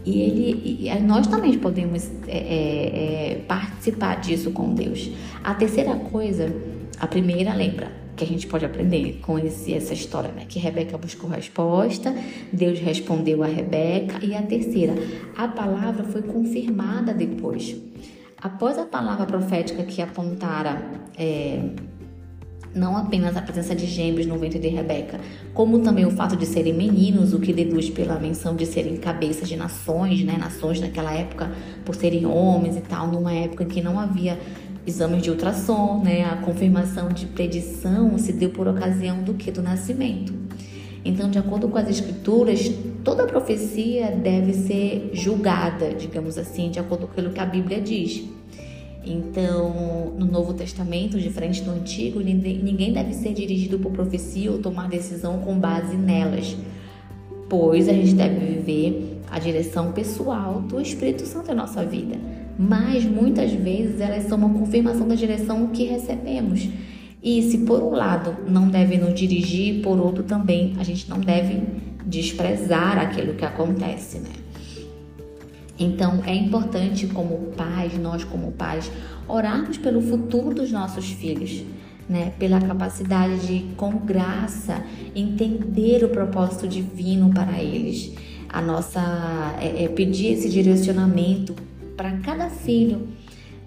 E 0.06 0.22
ele, 0.22 0.78
e 0.82 1.00
nós 1.02 1.28
também 1.28 1.58
podemos 1.58 2.10
é, 2.28 2.38
é, 2.38 3.32
é, 3.32 3.36
participar 3.48 4.22
disso 4.22 4.52
com 4.52 4.74
Deus. 4.74 5.10
A 5.44 5.54
terceira 5.54 5.96
coisa, 5.96 6.56
a 7.00 7.08
primeira, 7.08 7.54
lembra, 7.54 7.92
que 8.16 8.24
a 8.24 8.28
gente 8.28 8.48
pode 8.48 8.64
aprender 8.64 9.20
com 9.22 9.38
esse, 9.38 9.74
essa 9.74 9.94
história, 9.94 10.32
né? 10.32 10.46
Que 10.48 10.58
Rebeca 10.58 10.98
buscou 10.98 11.30
resposta, 11.30 12.16
Deus 12.52 12.80
respondeu 12.80 13.44
a 13.44 13.48
Rebeca. 13.48 14.24
E 14.24 14.34
a 14.34 14.42
terceira, 14.42 14.94
a 15.36 15.48
palavra 15.48 16.04
foi 16.06 16.22
confirmada 16.22 17.14
depois. 17.14 17.76
Após 18.42 18.78
a 18.78 18.86
palavra 18.86 19.26
profética 19.26 19.84
que 19.84 20.02
apontara 20.02 20.82
é, 21.18 21.62
não 22.76 22.98
apenas 22.98 23.38
a 23.38 23.42
presença 23.42 23.74
de 23.74 23.86
gêmeos 23.88 24.26
no 24.26 24.38
ventre 24.38 24.60
de 24.60 24.68
Rebeca, 24.68 25.20
como 25.54 25.80
também 25.80 26.06
o 26.06 26.12
fato 26.12 26.36
de 26.36 26.46
serem 26.46 26.74
meninos, 26.74 27.34
o 27.34 27.40
que 27.40 27.54
deduz 27.54 27.90
pela 27.90 28.20
menção 28.20 28.56
de 28.56 28.66
serem 28.66 28.98
cabeças 28.98 29.48
de 29.48 29.56
nações, 29.56 30.24
né? 30.24 30.38
Nações 30.38 30.82
naquela 30.82 31.14
época, 31.14 31.52
por 31.86 31.96
serem 31.96 32.26
homens 32.26 32.76
e 32.76 32.82
tal, 32.82 33.08
numa 33.08 33.34
época 33.34 33.64
em 33.64 33.68
que 33.68 33.82
não 33.82 33.98
havia 33.98 34.38
exames 34.86 35.24
de 35.24 35.32
ultrassom, 35.32 36.02
né? 36.04 36.26
A 36.26 36.36
confirmação 36.38 37.08
de 37.10 37.26
predição 37.28 38.18
se 38.18 38.34
deu 38.34 38.50
por 38.50 38.68
ocasião 38.68 39.24
do 39.24 39.34
que? 39.34 39.50
Do 39.50 39.64
nascimento. 39.64 40.45
Então, 41.06 41.30
de 41.30 41.38
acordo 41.38 41.70
com 41.70 41.78
as 41.78 41.88
escrituras, 41.88 42.72
toda 43.04 43.28
profecia 43.28 44.10
deve 44.12 44.54
ser 44.54 45.12
julgada, 45.14 45.94
digamos 45.94 46.36
assim, 46.36 46.72
de 46.72 46.80
acordo 46.80 47.06
com 47.06 47.14
aquilo 47.14 47.30
que 47.30 47.40
a 47.40 47.46
Bíblia 47.46 47.80
diz. 47.80 48.24
Então, 49.06 50.14
no 50.18 50.26
Novo 50.26 50.56
Testamento, 50.56 51.20
diferente 51.20 51.62
do 51.62 51.70
Antigo, 51.70 52.20
ninguém 52.20 52.92
deve 52.92 53.14
ser 53.14 53.34
dirigido 53.34 53.78
por 53.78 53.92
profecia 53.92 54.52
ou 54.52 54.58
tomar 54.58 54.90
decisão 54.90 55.38
com 55.42 55.60
base 55.60 55.96
nelas, 55.96 56.58
pois 57.48 57.88
a 57.88 57.94
gente 57.94 58.16
deve 58.16 58.44
viver 58.44 59.22
a 59.30 59.38
direção 59.38 59.92
pessoal 59.92 60.60
do 60.62 60.82
Espírito 60.82 61.24
Santo 61.28 61.52
em 61.52 61.56
nossa 61.56 61.86
vida. 61.86 62.16
Mas 62.58 63.04
muitas 63.04 63.52
vezes 63.52 64.02
elas 64.02 64.24
são 64.24 64.40
uma 64.40 64.50
confirmação 64.50 65.08
da 65.08 65.14
direção 65.14 65.68
que 65.68 65.84
recebemos. 65.84 66.68
E 67.26 67.42
se 67.42 67.58
por 67.58 67.82
um 67.82 67.90
lado 67.90 68.38
não 68.48 68.68
deve 68.68 69.00
nos 69.00 69.16
dirigir, 69.16 69.82
por 69.82 70.00
outro 70.00 70.24
também 70.24 70.76
a 70.78 70.84
gente 70.84 71.10
não 71.10 71.20
deve 71.20 71.60
desprezar 72.06 73.00
aquilo 73.00 73.34
que 73.34 73.44
acontece, 73.44 74.20
né? 74.20 74.30
Então 75.80 76.22
é 76.24 76.36
importante 76.36 77.08
como 77.08 77.52
pais, 77.58 77.98
nós 77.98 78.24
como 78.24 78.52
pais, 78.52 78.92
orarmos 79.28 79.76
pelo 79.76 80.04
futuro 80.04 80.54
dos 80.54 80.72
nossos 80.72 81.10
filhos, 81.10 81.64
né? 82.08 82.32
Pela 82.38 82.62
capacidade 82.62 83.48
de, 83.48 83.74
com 83.76 83.98
graça, 83.98 84.84
entender 85.16 86.04
o 86.04 86.10
propósito 86.10 86.68
divino 86.68 87.34
para 87.34 87.60
eles. 87.60 88.14
A 88.48 88.62
nossa 88.62 89.02
é, 89.60 89.86
é 89.86 89.88
pedir 89.88 90.34
esse 90.34 90.48
direcionamento 90.48 91.56
para 91.98 92.12
cada 92.20 92.52
filho 92.52 93.08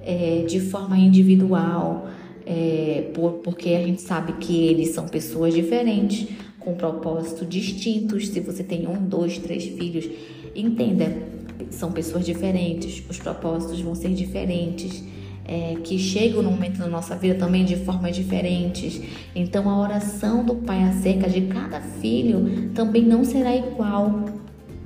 é, 0.00 0.44
de 0.46 0.60
forma 0.60 0.96
individual, 0.96 2.08
é, 2.48 3.10
por, 3.12 3.34
porque 3.44 3.70
a 3.70 3.82
gente 3.82 4.00
sabe 4.00 4.32
que 4.34 4.66
eles 4.66 4.90
são 4.90 5.06
pessoas 5.06 5.52
diferentes, 5.52 6.26
com 6.58 6.74
propósitos 6.74 7.46
distintos. 7.46 8.28
Se 8.28 8.40
você 8.40 8.64
tem 8.64 8.88
um, 8.88 9.06
dois, 9.06 9.36
três 9.38 9.64
filhos, 9.64 10.08
entenda 10.56 11.38
são 11.70 11.92
pessoas 11.92 12.24
diferentes, 12.24 13.02
os 13.08 13.18
propósitos 13.18 13.80
vão 13.80 13.94
ser 13.94 14.10
diferentes, 14.14 15.02
é, 15.44 15.76
que 15.82 15.98
chegam 15.98 16.42
no 16.42 16.50
momento 16.50 16.78
da 16.78 16.86
nossa 16.86 17.16
vida 17.16 17.34
também 17.34 17.64
de 17.64 17.76
formas 17.76 18.14
diferentes. 18.14 19.00
Então 19.34 19.68
a 19.68 19.80
oração 19.80 20.44
do 20.44 20.54
pai 20.54 20.82
acerca 20.84 21.28
de 21.28 21.42
cada 21.42 21.80
filho 21.80 22.70
também 22.74 23.02
não 23.02 23.24
será 23.24 23.56
igual, 23.56 24.24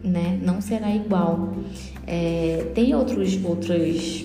né? 0.03 0.39
Não 0.43 0.61
será 0.61 0.95
igual. 0.95 1.53
É, 2.07 2.71
tem 2.75 2.95
outros, 2.95 3.39
outros, 3.45 4.25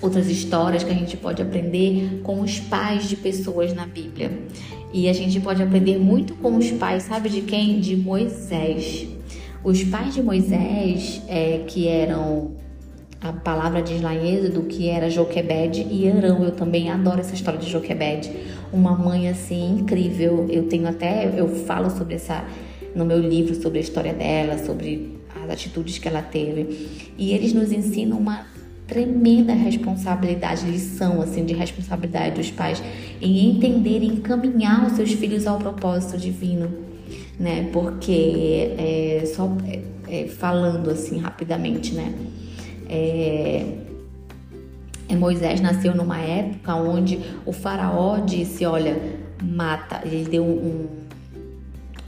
outras 0.00 0.28
histórias 0.28 0.82
que 0.82 0.90
a 0.90 0.94
gente 0.94 1.16
pode 1.16 1.42
aprender 1.42 2.20
com 2.22 2.40
os 2.40 2.58
pais 2.58 3.08
de 3.08 3.16
pessoas 3.16 3.72
na 3.72 3.86
Bíblia. 3.86 4.30
E 4.92 5.08
a 5.08 5.12
gente 5.12 5.38
pode 5.40 5.62
aprender 5.62 5.98
muito 5.98 6.34
com 6.34 6.56
os 6.56 6.70
pais, 6.72 7.04
sabe 7.04 7.28
de 7.28 7.42
quem? 7.42 7.80
De 7.80 7.96
Moisés. 7.96 9.06
Os 9.62 9.84
pais 9.84 10.14
de 10.14 10.22
Moisés, 10.22 11.22
é, 11.28 11.64
que 11.66 11.86
eram 11.86 12.52
a 13.20 13.34
palavra 13.34 13.82
diz 13.82 14.00
lá 14.00 14.14
em 14.14 14.34
Êxodo 14.34 14.62
que 14.62 14.88
era 14.88 15.10
Joquebed 15.10 15.86
e 15.90 16.08
Arão. 16.08 16.42
Eu 16.42 16.52
também 16.52 16.90
adoro 16.90 17.20
essa 17.20 17.34
história 17.34 17.60
de 17.60 17.70
Joquebed. 17.70 18.32
Uma 18.72 18.96
mãe 18.96 19.28
assim 19.28 19.78
incrível. 19.80 20.46
Eu 20.48 20.68
tenho 20.68 20.88
até, 20.88 21.30
eu 21.38 21.48
falo 21.48 21.90
sobre 21.90 22.14
essa 22.14 22.42
no 22.94 23.04
meu 23.04 23.20
livro 23.20 23.54
sobre 23.54 23.78
a 23.78 23.82
história 23.82 24.12
dela, 24.14 24.58
sobre 24.58 25.18
as 25.44 25.50
atitudes 25.50 25.98
que 25.98 26.08
ela 26.08 26.22
teve. 26.22 26.88
E 27.18 27.32
eles 27.32 27.52
nos 27.52 27.70
ensinam 27.72 28.18
uma 28.18 28.46
tremenda 28.90 29.54
responsabilidade, 29.54 30.66
lição 30.66 31.22
assim 31.22 31.46
de 31.46 31.54
responsabilidade 31.54 32.34
dos 32.34 32.50
pais 32.50 32.82
em 33.22 33.48
entender 33.48 34.02
e 34.02 34.06
encaminhar 34.06 34.86
os 34.86 34.92
seus 34.92 35.12
filhos 35.12 35.46
ao 35.46 35.58
propósito 35.58 36.18
divino 36.18 36.90
né? 37.40 37.70
Porque 37.72 38.74
é, 38.78 39.24
só 39.34 39.50
é, 39.66 40.24
é, 40.24 40.28
falando 40.28 40.90
assim 40.90 41.18
rapidamente, 41.18 41.94
né? 41.94 42.14
É, 42.86 43.78
é, 45.08 45.16
Moisés 45.16 45.58
nasceu 45.60 45.94
numa 45.94 46.18
época 46.18 46.74
onde 46.74 47.18
o 47.46 47.52
faraó 47.52 48.18
disse, 48.18 48.66
olha, 48.66 49.00
mata, 49.42 50.02
ele 50.04 50.28
deu 50.28 50.44
um, 50.44 50.86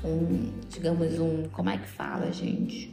um 0.04 0.50
digamos 0.68 1.18
um, 1.18 1.44
como 1.50 1.70
é 1.70 1.78
que 1.78 1.88
fala, 1.88 2.30
gente? 2.30 2.91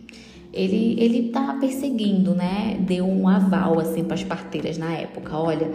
Ele 0.53 0.95
ele 0.99 1.29
tá 1.29 1.57
perseguindo, 1.59 2.33
né? 2.33 2.77
Deu 2.79 3.05
um 3.05 3.27
aval 3.27 3.79
assim 3.79 4.03
para 4.03 4.15
as 4.15 4.23
parteiras 4.23 4.77
na 4.77 4.91
época, 4.93 5.37
olha, 5.37 5.69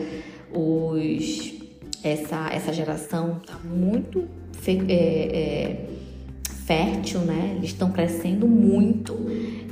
os 0.52 1.54
essa 2.02 2.48
essa 2.52 2.72
geração 2.72 3.40
tá 3.46 3.58
muito 3.64 4.24
é, 4.66 4.72
é, 4.92 5.86
fértil, 6.66 7.20
né? 7.20 7.54
Eles 7.56 7.70
estão 7.70 7.90
crescendo 7.90 8.48
muito 8.48 9.14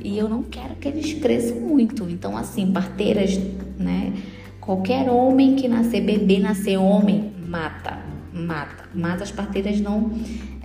e 0.03 0.17
eu 0.17 0.29
não 0.29 0.43
quero 0.43 0.75
que 0.75 0.87
eles 0.87 1.13
cresçam 1.13 1.59
muito. 1.59 2.07
Então, 2.09 2.37
assim, 2.37 2.71
parteiras, 2.71 3.39
né? 3.77 4.13
Qualquer 4.59 5.09
homem 5.09 5.55
que 5.55 5.67
nascer 5.67 6.01
bebê, 6.01 6.39
nascer 6.39 6.77
homem, 6.77 7.31
mata, 7.47 7.99
mata. 8.31 8.85
Mas 8.93 9.21
as 9.21 9.31
parteiras 9.31 9.79
não, 9.81 10.11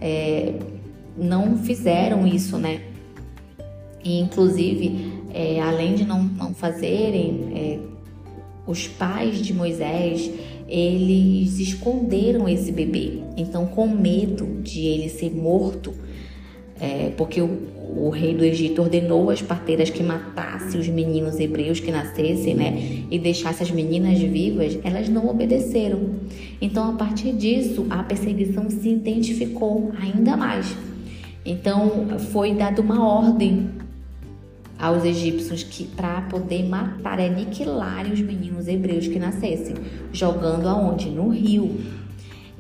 é, 0.00 0.54
não 1.16 1.57
fizeram 1.57 2.26
isso, 2.26 2.59
né? 2.59 2.83
E, 4.05 4.21
inclusive, 4.21 5.12
é, 5.33 5.61
além 5.61 5.95
de 5.95 6.05
não, 6.05 6.23
não 6.23 6.55
fazerem, 6.55 7.52
é, 7.55 7.78
os 8.67 8.87
pais 8.87 9.38
de 9.38 9.52
Moisés 9.55 10.31
eles 10.69 11.59
esconderam 11.59 12.47
esse 12.49 12.71
bebê. 12.71 13.21
Então, 13.37 13.67
com 13.67 13.88
medo 13.88 14.61
de 14.62 14.81
ele 14.81 15.09
ser 15.09 15.35
morto, 15.35 15.95
é, 16.78 17.11
porque 17.17 17.40
o, 17.40 17.49
o, 17.97 18.11
rei 18.11 18.35
do 18.35 18.45
Egito 18.45 18.83
ordenou 18.83 19.31
às 19.31 19.40
parteiras 19.40 19.88
que 19.88 20.02
matassem 20.02 20.78
os 20.78 20.87
meninos 20.88 21.40
hebreus 21.40 21.81
que 21.81 21.90
nascessem, 21.90 22.55
né, 22.55 23.05
e 23.11 23.19
deixassem 23.19 23.67
as 23.67 23.73
meninas 23.73 24.19
vivas, 24.19 24.78
elas 24.85 25.09
não 25.09 25.28
obedeceram. 25.28 25.99
Então, 26.61 26.90
a 26.90 26.93
partir 26.93 27.33
disso, 27.33 27.87
a 27.88 28.02
perseguição 28.02 28.69
se 28.69 28.90
intensificou 28.90 29.90
ainda 30.00 30.37
mais. 30.37 30.76
Então, 31.45 32.19
foi 32.31 32.52
dada 32.52 32.83
uma 32.83 33.02
ordem 33.05 33.71
aos 34.78 35.04
egípcios 35.04 35.62
que 35.62 35.85
para 35.85 36.23
poder 36.23 36.64
matar, 36.64 37.20
aniquilar 37.20 38.06
os 38.06 38.20
meninos 38.20 38.68
hebreus 38.68 39.08
que 39.08 39.18
nascessem, 39.18 39.75
jogando 40.12 40.68
aonde? 40.68 41.11
No 41.11 41.28
rio. 41.28 41.80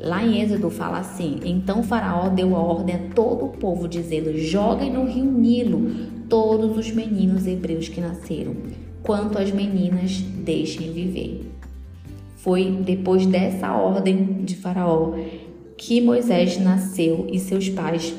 Lá 0.00 0.24
em 0.24 0.40
Êxodo 0.40 0.70
fala 0.70 0.98
assim: 0.98 1.40
Então 1.44 1.82
Faraó 1.82 2.28
deu 2.28 2.56
a 2.56 2.60
ordem 2.60 2.94
a 2.94 3.14
todo 3.14 3.44
o 3.44 3.48
povo, 3.50 3.88
dizendo: 3.88 4.36
Joguem 4.36 4.92
no 4.92 5.04
rio 5.04 5.24
Nilo 5.24 5.90
todos 6.28 6.76
os 6.76 6.90
meninos 6.90 7.46
hebreus 7.46 7.88
que 7.88 8.00
nasceram, 8.00 8.54
quanto 9.02 9.38
as 9.38 9.50
meninas 9.50 10.20
deixem 10.20 10.92
viver. 10.92 11.50
Foi 12.36 12.70
depois 12.84 13.26
dessa 13.26 13.72
ordem 13.72 14.44
de 14.44 14.54
Faraó 14.56 15.14
que 15.76 16.00
Moisés 16.00 16.58
nasceu 16.58 17.28
e 17.30 17.38
seus 17.38 17.68
pais 17.68 18.14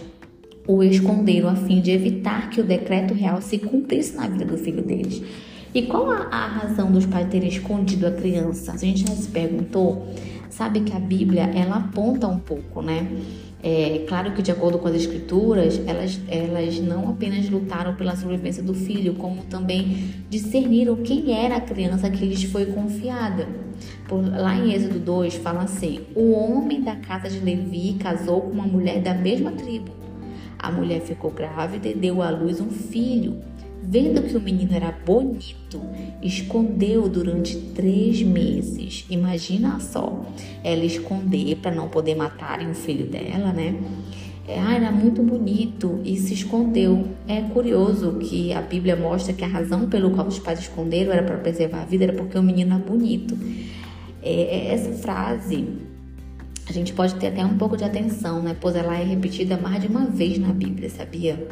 o 0.71 0.83
esconderam 0.83 1.49
a 1.49 1.55
fim 1.55 1.81
de 1.81 1.89
evitar 1.89 2.51
que 2.51 2.61
o 2.61 2.63
decreto 2.63 3.11
real 3.11 3.41
se 3.41 3.57
cumprisse 3.57 4.15
na 4.15 4.27
vida 4.27 4.45
do 4.45 4.55
filho 4.55 4.83
deles. 4.83 5.19
E 5.73 5.81
qual 5.81 6.11
a, 6.11 6.27
a 6.29 6.45
razão 6.45 6.91
dos 6.91 7.07
pais 7.07 7.27
terem 7.27 7.49
escondido 7.49 8.05
a 8.05 8.11
criança? 8.11 8.73
A 8.73 8.77
gente 8.77 9.07
já 9.07 9.15
se 9.15 9.29
perguntou 9.29 10.07
sabe 10.59 10.81
que 10.81 10.93
a 10.93 10.99
Bíblia 10.99 11.43
ela 11.55 11.77
aponta 11.77 12.27
um 12.27 12.37
pouco, 12.37 12.83
né? 12.83 13.07
É 13.63 14.05
claro 14.07 14.33
que 14.33 14.43
de 14.43 14.51
acordo 14.51 14.77
com 14.77 14.87
as 14.87 14.95
escrituras, 14.95 15.81
elas, 15.87 16.19
elas 16.27 16.79
não 16.79 17.09
apenas 17.09 17.49
lutaram 17.49 17.95
pela 17.95 18.15
sobrevivência 18.15 18.61
do 18.61 18.73
filho, 18.73 19.15
como 19.15 19.43
também 19.45 20.13
discerniram 20.29 20.97
quem 20.97 21.33
era 21.33 21.55
a 21.55 21.61
criança 21.61 22.09
que 22.11 22.23
lhes 22.25 22.43
foi 22.43 22.67
confiada. 22.67 23.47
Por, 24.07 24.21
lá 24.21 24.55
em 24.55 24.71
Êxodo 24.71 24.99
2 24.99 25.35
fala 25.35 25.63
assim: 25.63 26.01
O 26.13 26.31
homem 26.31 26.81
da 26.81 26.95
casa 26.95 27.27
de 27.27 27.39
Levi 27.39 27.95
casou 27.99 28.41
com 28.41 28.51
uma 28.51 28.67
mulher 28.67 29.01
da 29.01 29.15
mesma 29.15 29.51
tribo. 29.51 29.98
A 30.59 30.71
mulher 30.71 31.01
ficou 31.01 31.31
grávida 31.31 31.87
e 31.87 31.93
deu 31.93 32.21
à 32.21 32.29
luz 32.29 32.59
um 32.59 32.69
filho. 32.69 33.37
Vendo 33.81 34.21
que 34.21 34.35
o 34.35 34.41
menino 34.41 34.73
era 34.75 34.91
bonito, 34.91 35.81
escondeu 36.21 37.07
durante 37.07 37.55
três 37.73 38.21
meses. 38.21 39.05
Imagina 39.09 39.79
só, 39.79 40.25
ela 40.63 40.83
esconder 40.83 41.55
para 41.55 41.71
não 41.71 41.87
poder 41.87 42.13
matarem 42.13 42.69
o 42.69 42.75
filho 42.75 43.07
dela, 43.07 43.53
né? 43.53 43.79
É, 44.47 44.59
ah, 44.59 44.75
era 44.75 44.91
muito 44.91 45.23
bonito 45.23 46.01
e 46.03 46.17
se 46.17 46.33
escondeu. 46.33 47.07
É 47.27 47.41
curioso 47.41 48.17
que 48.19 48.51
a 48.51 48.61
Bíblia 48.61 48.95
mostra 48.95 49.33
que 49.33 49.45
a 49.45 49.47
razão 49.47 49.87
pelo 49.87 50.11
qual 50.11 50.27
os 50.27 50.39
pais 50.39 50.59
esconderam 50.59 51.13
era 51.13 51.23
para 51.23 51.37
preservar 51.37 51.83
a 51.83 51.85
vida, 51.85 52.03
era 52.03 52.13
porque 52.13 52.37
o 52.37 52.43
menino 52.43 52.73
era 52.73 52.83
bonito. 52.83 53.37
É, 54.21 54.41
é 54.41 54.73
essa 54.73 54.91
frase 54.91 55.67
a 56.69 56.71
gente 56.71 56.93
pode 56.93 57.15
ter 57.15 57.27
até 57.27 57.43
um 57.43 57.57
pouco 57.57 57.75
de 57.75 57.83
atenção, 57.83 58.43
né? 58.43 58.55
Pois 58.59 58.75
ela 58.75 58.95
é 58.95 59.03
repetida 59.03 59.57
mais 59.57 59.81
de 59.81 59.87
uma 59.87 60.05
vez 60.05 60.37
na 60.37 60.49
Bíblia, 60.49 60.87
sabia? 60.87 61.47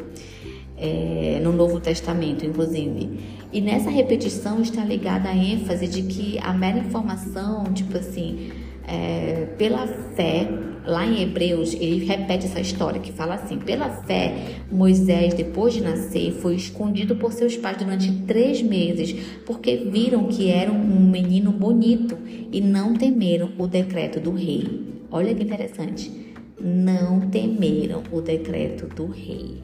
É, 0.76 1.40
no 1.42 1.52
Novo 1.52 1.80
Testamento, 1.80 2.46
inclusive. 2.46 3.18
E 3.52 3.60
nessa 3.60 3.90
repetição 3.90 4.62
está 4.62 4.84
ligada 4.84 5.28
a 5.28 5.34
ênfase 5.34 5.88
de 5.88 6.02
que 6.02 6.38
a 6.38 6.52
mera 6.52 6.78
informação, 6.78 7.64
tipo 7.74 7.98
assim, 7.98 8.52
é, 8.86 9.48
pela 9.58 9.88
fé, 9.88 10.48
lá 10.86 11.04
em 11.04 11.20
Hebreus, 11.20 11.74
ele 11.74 12.04
repete 12.04 12.46
essa 12.46 12.60
história 12.60 13.00
que 13.00 13.10
fala 13.10 13.34
assim: 13.34 13.58
pela 13.58 13.88
fé, 13.88 14.34
Moisés, 14.70 15.34
depois 15.34 15.74
de 15.74 15.80
nascer, 15.80 16.30
foi 16.34 16.54
escondido 16.54 17.16
por 17.16 17.32
seus 17.32 17.56
pais 17.56 17.76
durante 17.76 18.12
três 18.22 18.62
meses, 18.62 19.16
porque 19.44 19.76
viram 19.76 20.28
que 20.28 20.48
era 20.48 20.70
um 20.70 21.10
menino 21.10 21.50
bonito 21.50 22.16
e 22.52 22.60
não 22.60 22.94
temeram 22.94 23.50
o 23.58 23.66
decreto 23.66 24.20
do 24.20 24.30
rei. 24.30 24.97
Olha 25.10 25.34
que 25.34 25.42
interessante. 25.42 26.34
Não 26.60 27.20
temeram 27.20 28.02
o 28.12 28.20
decreto 28.20 28.86
do 28.94 29.06
rei. 29.06 29.62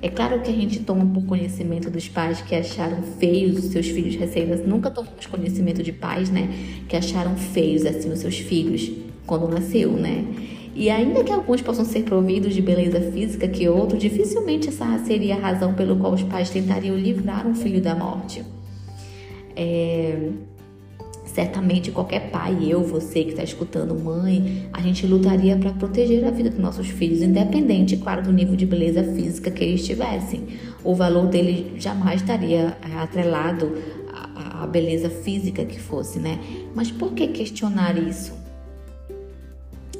É 0.00 0.08
claro 0.08 0.40
que 0.40 0.50
a 0.50 0.54
gente 0.54 0.80
toma 0.80 1.06
por 1.06 1.24
conhecimento 1.26 1.88
dos 1.88 2.08
pais 2.08 2.40
que 2.42 2.54
acharam 2.54 3.02
feios 3.02 3.56
os 3.58 3.70
seus 3.70 3.86
filhos 3.86 4.16
recém-nascidos. 4.16 4.68
Nunca 4.68 4.90
tomamos 4.90 5.26
conhecimento 5.26 5.82
de 5.82 5.92
pais, 5.92 6.28
né? 6.28 6.48
Que 6.88 6.96
acharam 6.96 7.36
feios 7.36 7.86
assim 7.86 8.10
os 8.10 8.18
seus 8.18 8.38
filhos 8.38 8.90
quando 9.26 9.48
nasceu, 9.48 9.92
né? 9.92 10.24
E 10.74 10.90
ainda 10.90 11.22
que 11.22 11.30
alguns 11.30 11.60
possam 11.60 11.84
ser 11.84 12.02
providos 12.02 12.54
de 12.54 12.62
beleza 12.62 13.00
física 13.12 13.46
que 13.46 13.68
outros, 13.68 14.00
dificilmente 14.00 14.68
essa 14.68 14.98
seria 15.04 15.36
a 15.36 15.38
razão 15.38 15.74
pelo 15.74 15.96
qual 15.96 16.14
os 16.14 16.22
pais 16.22 16.50
tentariam 16.50 16.96
livrar 16.96 17.46
um 17.46 17.54
filho 17.54 17.80
da 17.80 17.94
morte. 17.94 18.42
É... 19.54 20.30
Certamente 21.32 21.90
qualquer 21.90 22.30
pai, 22.30 22.58
eu, 22.68 22.82
você 22.82 23.24
que 23.24 23.30
está 23.30 23.42
escutando, 23.42 23.94
mãe, 23.94 24.68
a 24.70 24.82
gente 24.82 25.06
lutaria 25.06 25.56
para 25.56 25.70
proteger 25.70 26.26
a 26.26 26.30
vida 26.30 26.50
dos 26.50 26.58
nossos 26.58 26.88
filhos, 26.88 27.22
independente, 27.22 27.96
claro, 27.96 28.22
do 28.22 28.30
nível 28.30 28.54
de 28.54 28.66
beleza 28.66 29.02
física 29.02 29.50
que 29.50 29.64
eles 29.64 29.86
tivessem. 29.86 30.46
O 30.84 30.94
valor 30.94 31.28
dele 31.28 31.72
jamais 31.78 32.20
estaria 32.20 32.76
é, 32.82 32.98
atrelado 32.98 33.72
à 34.36 34.66
beleza 34.66 35.08
física 35.08 35.64
que 35.64 35.80
fosse, 35.80 36.18
né? 36.18 36.38
Mas 36.74 36.90
por 36.90 37.14
que 37.14 37.28
questionar 37.28 37.96
isso? 37.96 38.34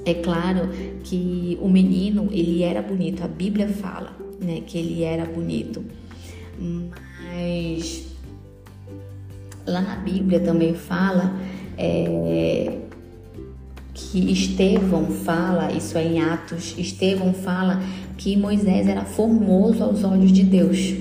É 0.04 0.12
claro 0.12 0.68
que 1.02 1.56
o 1.62 1.68
menino, 1.68 2.28
ele 2.30 2.62
era 2.62 2.82
bonito, 2.82 3.24
a 3.24 3.28
Bíblia 3.28 3.68
fala, 3.68 4.14
né, 4.38 4.60
que 4.66 4.76
ele 4.76 5.02
era 5.02 5.24
bonito. 5.24 5.82
Mas 6.58 8.11
lá 9.66 9.80
na 9.80 9.96
Bíblia 9.96 10.40
também 10.40 10.74
fala 10.74 11.34
é, 11.78 12.78
que 13.94 14.32
Estevão 14.32 15.06
fala, 15.06 15.72
isso 15.72 15.96
é 15.96 16.04
em 16.04 16.20
Atos, 16.20 16.74
Estevão 16.78 17.32
fala 17.32 17.82
que 18.16 18.36
Moisés 18.36 18.86
era 18.86 19.04
formoso 19.04 19.82
aos 19.82 20.04
olhos 20.04 20.32
de 20.32 20.42
Deus. 20.44 20.94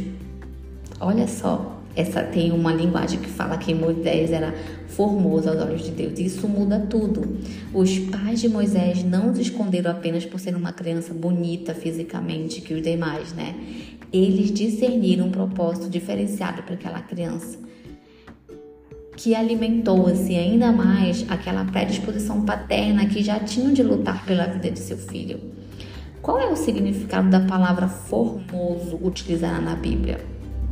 Olha 1.00 1.28
só, 1.28 1.80
essa 1.96 2.22
tem 2.24 2.52
uma 2.52 2.74
linguagem 2.74 3.20
que 3.20 3.30
fala 3.30 3.58
que 3.58 3.74
Moisés 3.74 4.32
era 4.32 4.54
formoso 4.88 5.50
aos 5.50 5.60
olhos 5.62 5.84
de 5.84 5.92
Deus. 5.92 6.20
Isso 6.20 6.48
muda 6.48 6.80
tudo. 6.80 7.38
Os 7.74 7.98
pais 7.98 8.42
de 8.42 8.50
Moisés 8.50 9.04
não 9.04 9.34
se 9.34 9.42
esconderam 9.42 9.92
apenas 9.92 10.26
por 10.26 10.40
ser 10.40 10.56
uma 10.56 10.72
criança 10.72 11.14
bonita 11.14 11.74
fisicamente 11.74 12.62
que 12.62 12.74
os 12.74 12.82
demais, 12.82 13.34
né? 13.34 13.56
Eles 14.12 14.52
discerniram 14.52 15.28
um 15.28 15.32
propósito 15.32 15.90
diferenciado 15.90 16.64
para 16.64 16.76
aquela 16.76 17.02
criança 17.02 17.58
que 19.22 19.36
alimentou-se 19.36 20.36
ainda 20.36 20.72
mais 20.72 21.24
aquela 21.30 21.64
predisposição 21.64 22.42
paterna 22.42 23.06
que 23.06 23.22
já 23.22 23.40
tinham 23.40 23.72
de 23.72 23.84
lutar 23.84 24.26
pela 24.26 24.48
vida 24.48 24.72
de 24.72 24.80
seu 24.80 24.98
filho. 24.98 25.40
Qual 26.24 26.40
é 26.40 26.48
o 26.48 26.56
significado 26.56 27.30
da 27.30 27.40
palavra 27.42 27.88
formoso 27.88 29.00
utilizada 29.00 29.62
na 29.62 29.76
Bíblia? 29.76 30.20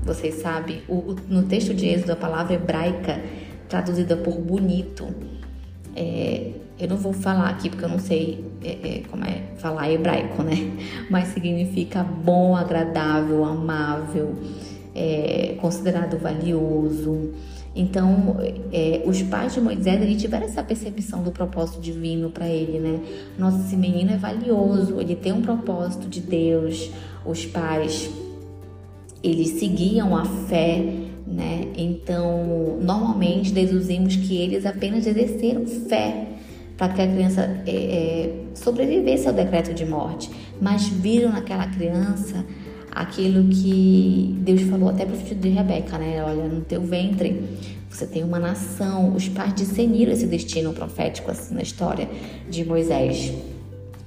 Vocês 0.03 0.41
sabem, 0.41 0.81
o, 0.89 1.15
no 1.27 1.43
texto 1.43 1.75
de 1.75 1.89
Êxodo, 1.89 2.13
a 2.13 2.15
palavra 2.15 2.55
hebraica 2.55 3.21
traduzida 3.67 4.17
por 4.17 4.39
bonito, 4.39 5.05
é, 5.95 6.53
eu 6.79 6.87
não 6.87 6.97
vou 6.97 7.13
falar 7.13 7.49
aqui 7.49 7.69
porque 7.69 7.85
eu 7.85 7.89
não 7.89 7.99
sei 7.99 8.43
é, 8.63 8.69
é, 8.69 9.01
como 9.11 9.25
é 9.25 9.43
falar 9.57 9.91
hebraico, 9.91 10.41
né? 10.41 10.55
Mas 11.07 11.27
significa 11.27 12.01
bom, 12.03 12.55
agradável, 12.55 13.45
amável, 13.45 14.33
é, 14.95 15.55
considerado 15.61 16.17
valioso. 16.17 17.31
Então, 17.75 18.37
é, 18.73 19.03
os 19.05 19.21
pais 19.21 19.53
de 19.53 19.61
Moisés 19.61 20.01
ele 20.01 20.15
tiveram 20.15 20.45
essa 20.45 20.63
percepção 20.63 21.23
do 21.23 21.31
propósito 21.31 21.79
divino 21.79 22.29
para 22.29 22.47
ele, 22.47 22.79
né? 22.79 22.99
Nossa, 23.37 23.59
esse 23.59 23.77
menino 23.77 24.11
é 24.11 24.17
valioso, 24.17 24.99
ele 24.99 25.15
tem 25.15 25.31
um 25.31 25.41
propósito 25.41 26.07
de 26.07 26.19
Deus. 26.19 26.89
Os 27.25 27.45
pais 27.45 28.09
eles 29.21 29.59
seguiam 29.59 30.15
a 30.15 30.25
fé, 30.25 30.83
né? 31.27 31.67
Então, 31.77 32.79
normalmente 32.81 33.51
deduzimos 33.51 34.15
que 34.15 34.35
eles 34.37 34.65
apenas 34.65 35.05
exerceram 35.05 35.65
fé 35.65 36.27
para 36.75 36.93
que 36.93 37.01
a 37.01 37.07
criança 37.07 37.61
é, 37.67 37.71
é, 37.71 38.35
sobrevivesse 38.55 39.27
ao 39.27 39.33
decreto 39.33 39.73
de 39.73 39.85
morte, 39.85 40.31
mas 40.61 40.87
viram 40.87 41.31
naquela 41.31 41.67
criança 41.67 42.45
aquilo 42.91 43.49
que 43.49 44.35
Deus 44.39 44.61
falou 44.63 44.89
até 44.89 45.05
para 45.05 45.15
o 45.15 45.17
filho 45.17 45.39
de 45.39 45.49
Rebeca, 45.49 45.97
né? 45.97 46.23
Olha, 46.23 46.47
no 46.47 46.61
teu 46.61 46.81
ventre 46.81 47.41
você 47.89 48.05
tem 48.05 48.23
uma 48.23 48.39
nação. 48.39 49.15
Os 49.15 49.27
pais 49.27 49.53
discerniram 49.53 50.11
esse 50.11 50.27
destino 50.27 50.73
profético 50.73 51.31
assim 51.31 51.55
na 51.55 51.61
história 51.61 52.09
de 52.49 52.63
Moisés. 52.63 53.33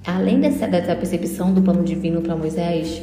Além 0.07 0.41
dessa, 0.41 0.67
dessa 0.67 0.95
percepção 0.97 1.53
do 1.53 1.63
plano 1.63 1.85
divino 1.85 2.23
para 2.23 2.35
Moisés, 2.35 3.03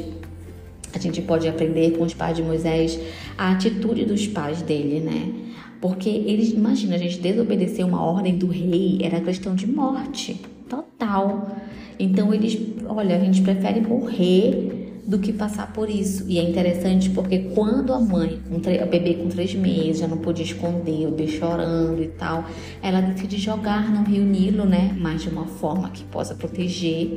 a 0.94 1.00
gente 1.00 1.22
pode 1.22 1.48
aprender 1.48 1.92
com 1.92 2.04
os 2.04 2.13
pais 2.13 2.36
de 2.36 2.44
Moisés 2.44 3.00
a 3.38 3.52
atitude 3.52 4.06
dos 4.06 4.28
pais 4.28 4.62
dele, 4.62 5.00
né? 5.00 5.32
Porque 5.80 6.10
eles, 6.10 6.52
imagina, 6.52 6.96
a 6.96 6.98
gente 6.98 7.20
desobedecer 7.20 7.86
uma 7.86 8.04
ordem 8.04 8.38
do 8.38 8.48
rei 8.48 9.00
era 9.02 9.22
questão 9.22 9.56
de 9.56 9.65
morte 9.65 10.42
total. 10.68 11.56
Então 11.98 12.34
eles, 12.34 12.60
olha, 12.86 13.15
a 13.15 13.20
gente 13.20 13.42
prefere 13.42 13.80
morrer 13.80 14.79
do 15.10 15.17
que 15.17 15.34
passar 15.34 15.74
por 15.74 15.89
isso. 15.89 16.24
E 16.28 16.38
é 16.38 16.43
interessante 16.43 17.10
porque 17.10 17.39
quando 17.56 17.91
a 17.91 18.00
mãe, 18.00 18.39
o 18.52 18.86
bebê 18.86 19.15
com 19.15 19.28
três 19.28 19.56
meses, 19.56 20.02
já 20.02 20.08
não 20.08 20.19
podia 20.19 20.45
esconder, 20.45 21.08
o 21.08 21.12
bebê 21.12 21.32
chorando 21.32 22.00
e 22.00 22.10
tal, 22.10 22.45
ela 22.80 23.02
decide 23.02 23.38
jogar 23.38 23.91
no 23.91 24.04
rio 24.04 24.24
Nilo, 24.24 24.65
né? 24.65 24.95
Mas 25.00 25.24
de 25.24 25.30
uma 25.30 25.48
forma 25.48 25.89
que 25.89 26.04
possa 26.04 26.36
proteger, 26.36 27.10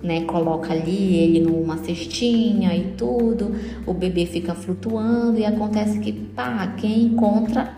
né? 0.00 0.22
Coloca 0.22 0.72
ali 0.72 1.16
ele 1.16 1.40
numa 1.40 1.78
cestinha 1.78 2.76
e 2.76 2.92
tudo, 2.96 3.52
o 3.84 3.92
bebê 3.92 4.24
fica 4.24 4.54
flutuando 4.54 5.36
e 5.36 5.44
acontece 5.44 5.98
que, 5.98 6.12
pá, 6.12 6.68
quem 6.76 7.06
encontra 7.06 7.76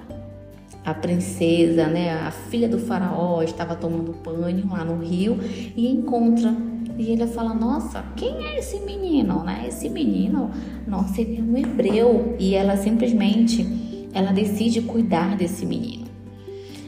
a 0.85 0.92
princesa, 0.92 1.87
né, 1.87 2.12
a 2.12 2.31
filha 2.31 2.68
do 2.68 2.79
faraó 2.79 3.42
estava 3.42 3.74
tomando 3.74 4.12
banho 4.22 4.68
lá 4.70 4.85
no 4.85 5.03
rio 5.03 5.38
e 5.74 5.88
encontra 5.88 6.55
e 6.96 7.11
ele 7.11 7.26
fala: 7.26 7.54
Nossa, 7.54 8.04
quem 8.16 8.46
é 8.46 8.59
esse 8.59 8.80
menino? 8.80 9.42
Né? 9.42 9.64
Esse 9.68 9.88
menino, 9.88 10.50
nossa, 10.87 11.20
ele 11.20 11.38
é 11.38 11.42
um 11.42 11.57
hebreu. 11.57 12.37
E 12.38 12.54
ela 12.54 12.76
simplesmente 12.76 13.66
ela 14.12 14.33
decide 14.33 14.80
cuidar 14.83 15.37
desse 15.37 15.66
menino. 15.66 16.04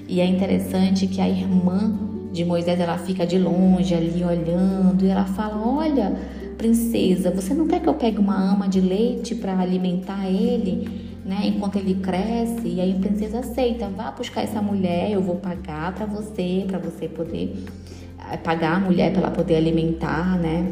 E 0.09 0.21
é 0.21 0.27
interessante 0.27 1.07
que 1.07 1.21
a 1.21 1.29
irmã 1.29 1.99
de 2.33 2.45
Moisés 2.45 2.79
ela 2.79 2.99
fica 2.99 3.27
de 3.27 3.39
longe 3.39 3.95
ali 3.95 4.23
olhando 4.23 5.05
e 5.05 5.09
ela 5.09 5.25
fala: 5.25 5.61
Olha, 5.67 6.17
princesa, 6.57 7.31
você 7.31 7.53
não 7.53 7.67
quer 7.67 7.81
que 7.81 7.89
eu 7.89 7.95
pegue 7.95 8.19
uma 8.19 8.37
ama 8.37 8.69
de 8.69 8.81
leite 8.81 9.35
para 9.35 9.59
alimentar 9.59 10.29
ele? 10.29 11.07
Né, 11.27 11.41
enquanto 11.47 11.75
ele 11.75 11.95
cresce, 11.95 12.69
e 12.69 12.81
aí 12.81 12.93
a 12.93 13.01
princesa 13.01 13.41
aceita, 13.41 13.89
vá 13.89 14.13
buscar 14.13 14.43
essa 14.43 14.63
mulher, 14.63 15.11
eu 15.11 15.21
vou 15.21 15.35
pagar 15.35 15.93
para 15.93 16.07
você, 16.07 16.65
para 16.69 16.79
você 16.79 17.09
poder 17.09 17.65
pagar 18.43 18.77
a 18.77 18.81
mulher 18.81 19.13
para 19.13 19.23
ela 19.23 19.31
poder 19.31 19.57
alimentar, 19.57 20.39
né? 20.39 20.67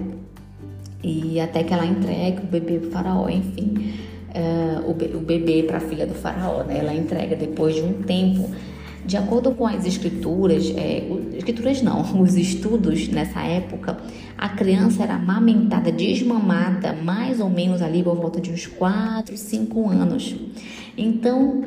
E 1.03 1.39
até 1.39 1.63
que 1.63 1.73
ela 1.73 1.85
entregue 1.85 2.41
o 2.43 2.47
bebê 2.47 2.79
para 2.79 2.89
o 2.89 2.91
faraó, 2.91 3.29
enfim, 3.29 3.95
uh, 4.35 4.91
o, 4.91 4.95
be 4.95 5.07
o 5.15 5.21
bebê 5.21 5.63
para 5.63 5.77
a 5.77 5.81
filha 5.81 6.07
do 6.07 6.15
faraó, 6.15 6.63
né? 6.65 6.79
Ela 6.79 6.95
entrega 6.95 7.37
depois 7.37 7.75
de 7.75 7.83
um 7.83 8.03
tempo. 8.03 8.51
De 9.07 9.19
acordo 9.19 9.51
com 9.51 9.67
as 9.67 9.85
escrituras, 9.85 10.73
é, 10.75 11.07
escrituras 11.37 11.83
não, 11.83 12.01
os 12.23 12.37
estudos 12.37 13.09
nessa 13.09 13.43
época, 13.43 13.99
a 14.39 14.49
criança 14.49 15.03
era 15.03 15.15
amamentada, 15.15 15.93
desmamada, 15.93 16.95
mais 16.95 17.39
ou 17.39 17.51
menos 17.51 17.83
ali 17.83 18.03
por 18.03 18.17
volta 18.17 18.41
de 18.41 18.51
uns 18.51 18.67
4, 18.67 19.37
5 19.37 19.91
anos. 19.91 20.35
Então, 20.97 21.65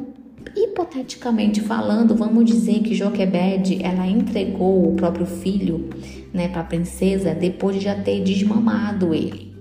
hipoteticamente 0.55 1.61
falando, 1.61 2.15
vamos 2.15 2.45
dizer 2.45 2.81
que 2.81 2.95
Joquebed 2.95 3.83
ela 3.83 4.07
entregou 4.07 4.91
o 4.91 4.95
próprio 4.95 5.25
filho, 5.25 5.89
né, 6.33 6.47
para 6.47 6.61
a 6.61 6.65
princesa 6.65 7.33
depois 7.33 7.77
de 7.77 7.83
já 7.83 7.95
ter 7.95 8.23
desmamado 8.23 9.13
ele. 9.13 9.55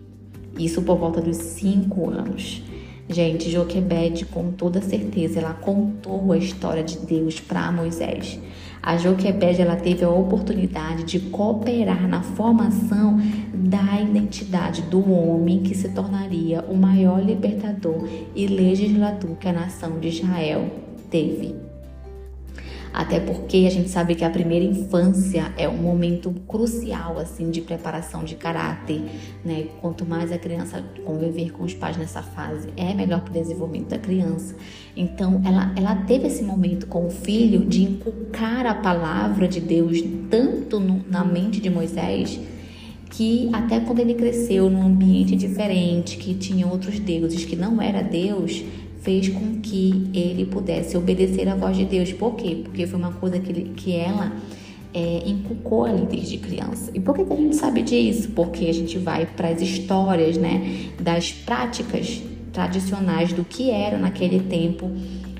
Isso 0.58 0.82
por 0.82 0.96
volta 0.96 1.20
dos 1.20 1.36
cinco 1.36 2.10
anos. 2.10 2.62
Gente, 3.08 3.50
Joquebede, 3.50 4.24
com 4.24 4.50
toda 4.50 4.80
certeza, 4.80 5.38
ela 5.38 5.54
contou 5.54 6.32
a 6.32 6.38
história 6.38 6.82
de 6.82 6.98
Deus 6.98 7.38
para 7.38 7.70
Moisés. 7.70 8.38
A 8.86 8.96
Joquebede, 8.96 9.60
ela 9.60 9.74
teve 9.74 10.04
a 10.04 10.08
oportunidade 10.08 11.02
de 11.02 11.18
cooperar 11.18 12.06
na 12.06 12.22
formação 12.22 13.18
da 13.52 14.00
identidade 14.00 14.82
do 14.82 15.10
homem 15.10 15.60
que 15.64 15.74
se 15.74 15.88
tornaria 15.88 16.64
o 16.68 16.76
maior 16.76 17.20
libertador 17.20 18.08
e 18.32 18.46
legislador 18.46 19.34
que 19.38 19.48
a 19.48 19.52
nação 19.52 19.98
de 19.98 20.06
Israel 20.06 20.70
teve. 21.10 21.75
Até 22.96 23.20
porque 23.20 23.66
a 23.66 23.70
gente 23.70 23.90
sabe 23.90 24.14
que 24.14 24.24
a 24.24 24.30
primeira 24.30 24.64
infância 24.64 25.52
é 25.58 25.68
um 25.68 25.76
momento 25.76 26.34
crucial 26.48 27.18
assim 27.18 27.50
de 27.50 27.60
preparação 27.60 28.24
de 28.24 28.36
caráter, 28.36 29.02
né? 29.44 29.66
Quanto 29.82 30.06
mais 30.06 30.32
a 30.32 30.38
criança 30.38 30.82
conviver 31.04 31.52
com 31.52 31.64
os 31.64 31.74
pais 31.74 31.98
nessa 31.98 32.22
fase, 32.22 32.70
é 32.74 32.94
melhor 32.94 33.20
para 33.20 33.32
o 33.32 33.34
desenvolvimento 33.34 33.90
da 33.90 33.98
criança. 33.98 34.56
Então, 34.96 35.42
ela, 35.44 35.74
ela 35.76 35.94
teve 36.06 36.28
esse 36.28 36.42
momento 36.42 36.86
com 36.86 37.06
o 37.06 37.10
filho 37.10 37.66
de 37.66 37.82
inculcar 37.82 38.64
a 38.64 38.74
palavra 38.74 39.46
de 39.46 39.60
Deus 39.60 40.02
tanto 40.30 40.80
no, 40.80 41.04
na 41.06 41.22
mente 41.22 41.60
de 41.60 41.68
Moisés 41.68 42.40
que 43.10 43.50
até 43.52 43.78
quando 43.78 44.00
ele 44.00 44.14
cresceu 44.14 44.70
num 44.70 44.82
ambiente 44.82 45.36
diferente, 45.36 46.16
que 46.16 46.34
tinha 46.34 46.66
outros 46.66 46.98
deuses, 46.98 47.44
que 47.44 47.56
não 47.56 47.80
era 47.80 48.02
Deus, 48.02 48.64
fez 49.06 49.28
com 49.28 49.60
que 49.60 50.10
ele 50.12 50.44
pudesse 50.46 50.96
obedecer 50.96 51.48
à 51.48 51.54
voz 51.54 51.76
de 51.76 51.84
Deus. 51.84 52.12
Por 52.12 52.34
quê? 52.34 52.62
Porque 52.64 52.88
foi 52.88 52.98
uma 52.98 53.12
coisa 53.12 53.38
que, 53.38 53.52
que 53.52 53.92
ela 53.94 54.32
é, 54.92 55.22
inculcou 55.24 55.84
ali 55.84 56.04
desde 56.06 56.38
criança. 56.38 56.90
E 56.92 56.98
por 56.98 57.14
que, 57.14 57.24
que 57.24 57.32
a 57.32 57.36
gente 57.36 57.54
sabe 57.54 57.82
disso? 57.82 58.30
Porque 58.34 58.66
a 58.66 58.74
gente 58.74 58.98
vai 58.98 59.24
para 59.24 59.50
as 59.50 59.62
histórias, 59.62 60.36
né, 60.36 60.90
das 61.00 61.30
práticas 61.30 62.20
tradicionais 62.52 63.32
do 63.32 63.44
que 63.44 63.70
era 63.70 63.96
naquele 63.96 64.40
tempo, 64.40 64.90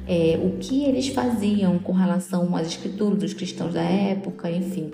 é, 0.06 0.38
o 0.40 0.58
que 0.58 0.84
eles 0.84 1.08
faziam 1.08 1.76
com 1.80 1.92
relação 1.92 2.54
às 2.54 2.68
escrituras 2.68 3.18
dos 3.18 3.34
cristãos 3.34 3.74
da 3.74 3.82
época, 3.82 4.48
enfim. 4.48 4.92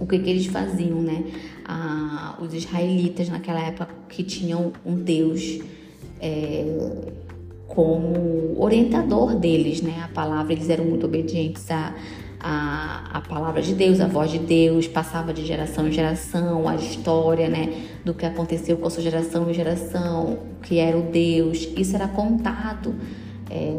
O 0.00 0.06
que, 0.06 0.18
que 0.18 0.30
eles 0.30 0.46
faziam, 0.46 1.02
né? 1.02 1.22
Ah, 1.66 2.38
os 2.40 2.54
israelitas 2.54 3.28
naquela 3.28 3.60
época 3.60 3.88
que 4.08 4.22
tinham 4.22 4.72
um 4.86 4.94
Deus 4.94 5.60
é, 6.22 6.64
como 7.74 8.54
orientador 8.62 9.34
deles, 9.34 9.80
né? 9.80 10.02
A 10.04 10.08
palavra, 10.08 10.52
eles 10.52 10.68
eram 10.68 10.84
muito 10.84 11.06
obedientes 11.06 11.70
à, 11.70 11.94
à, 12.38 13.10
à 13.14 13.20
palavra 13.22 13.62
de 13.62 13.74
Deus, 13.74 13.98
à 13.98 14.06
voz 14.06 14.30
de 14.30 14.38
Deus, 14.38 14.86
passava 14.86 15.32
de 15.32 15.44
geração 15.44 15.88
em 15.88 15.92
geração 15.92 16.68
a 16.68 16.76
história, 16.76 17.48
né? 17.48 17.72
Do 18.04 18.12
que 18.12 18.26
aconteceu 18.26 18.76
com 18.76 18.86
a 18.86 18.90
sua 18.90 19.02
geração 19.02 19.48
em 19.50 19.54
geração, 19.54 20.38
que 20.62 20.78
era 20.78 20.98
o 20.98 21.02
Deus. 21.02 21.66
Isso 21.74 21.96
era 21.96 22.06
contado, 22.08 22.94
é, 23.50 23.74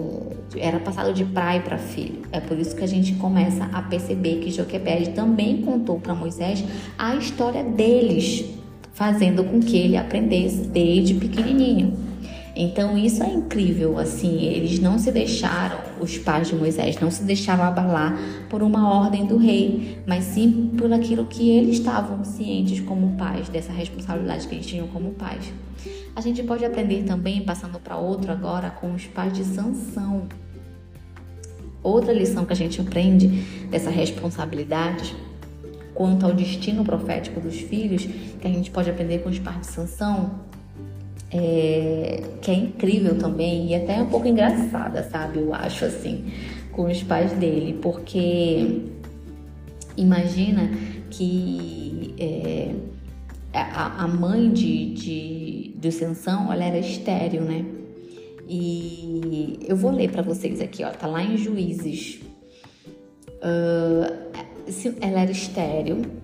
era 0.57 0.79
passado 0.79 1.13
de 1.13 1.23
pai 1.23 1.61
para 1.61 1.77
filho. 1.77 2.23
É 2.31 2.39
por 2.39 2.57
isso 2.57 2.75
que 2.75 2.83
a 2.83 2.87
gente 2.87 3.13
começa 3.15 3.65
a 3.71 3.83
perceber 3.83 4.39
que 4.39 4.49
Joquebed 4.49 5.11
também 5.11 5.61
contou 5.61 5.99
para 5.99 6.15
Moisés 6.15 6.63
a 6.97 7.15
história 7.15 7.63
deles, 7.63 8.43
fazendo 8.91 9.43
com 9.43 9.59
que 9.59 9.77
ele 9.77 9.97
aprendesse 9.97 10.65
desde 10.65 11.13
pequenininho. 11.13 12.02
Então 12.55 12.95
isso 12.95 13.23
é 13.23 13.33
incrível, 13.33 13.97
assim, 13.97 14.43
eles 14.43 14.79
não 14.79 14.99
se 14.99 15.11
deixaram, 15.11 15.79
os 15.99 16.19
pais 16.19 16.49
de 16.49 16.55
Moisés 16.55 16.99
não 16.99 17.09
se 17.09 17.23
deixaram 17.23 17.63
abalar 17.63 18.15
por 18.47 18.61
uma 18.61 18.93
ordem 18.93 19.25
do 19.25 19.37
rei, 19.37 19.97
mas 20.05 20.23
sim 20.25 20.71
por 20.77 20.91
aquilo 20.93 21.25
que 21.25 21.49
eles 21.49 21.79
estavam 21.79 22.23
cientes 22.23 22.79
como 22.79 23.17
pais, 23.17 23.49
dessa 23.49 23.71
responsabilidade 23.71 24.47
que 24.47 24.53
eles 24.53 24.67
tinham 24.67 24.87
como 24.87 25.11
pais. 25.11 25.51
A 26.15 26.21
gente 26.21 26.43
pode 26.43 26.63
aprender 26.63 27.03
também, 27.03 27.41
passando 27.41 27.79
para 27.79 27.97
outro 27.97 28.31
agora, 28.31 28.69
com 28.69 28.93
os 28.93 29.05
pais 29.05 29.33
de 29.33 29.43
Sansão. 29.43 30.27
Outra 31.81 32.13
lição 32.13 32.45
que 32.45 32.53
a 32.53 32.55
gente 32.55 32.79
aprende 32.79 33.27
dessa 33.71 33.89
responsabilidade 33.89 35.15
quanto 35.95 36.25
ao 36.25 36.33
destino 36.33 36.83
profético 36.83 37.39
dos 37.39 37.55
filhos, 37.55 38.05
que 38.05 38.47
a 38.47 38.49
gente 38.49 38.69
pode 38.69 38.91
aprender 38.91 39.19
com 39.19 39.29
os 39.29 39.39
pais 39.39 39.61
de 39.61 39.67
Sansão, 39.67 40.39
é, 41.33 42.21
que 42.41 42.51
é 42.51 42.53
incrível 42.53 43.17
também 43.17 43.67
e 43.67 43.75
até 43.75 44.01
um 44.01 44.05
pouco 44.05 44.27
engraçada, 44.27 45.03
sabe? 45.03 45.39
Eu 45.39 45.53
acho 45.53 45.85
assim, 45.85 46.25
com 46.71 46.83
os 46.83 47.01
pais 47.01 47.31
dele, 47.33 47.79
porque 47.81 48.81
imagina 49.97 50.69
que 51.09 52.13
é, 52.19 52.71
a, 53.51 54.03
a, 54.03 54.07
mãe 54.07 54.51
de, 54.51 54.93
de, 54.93 55.73
do 55.77 55.91
Sansão, 55.91 56.53
ela 56.53 56.63
era 56.63 56.77
estéreo, 56.77 57.41
né? 57.41 57.65
E 58.47 59.57
eu 59.67 59.75
vou 59.75 59.89
ler 59.89 60.11
para 60.11 60.21
vocês 60.21 60.61
aqui, 60.61 60.83
ó, 60.83 60.89
tá 60.89 61.07
lá 61.07 61.23
em 61.23 61.37
Juízes. 61.37 62.19
Uh, 63.41 64.33
ela 65.01 65.21
era 65.21 65.31
estéreo 65.31 66.22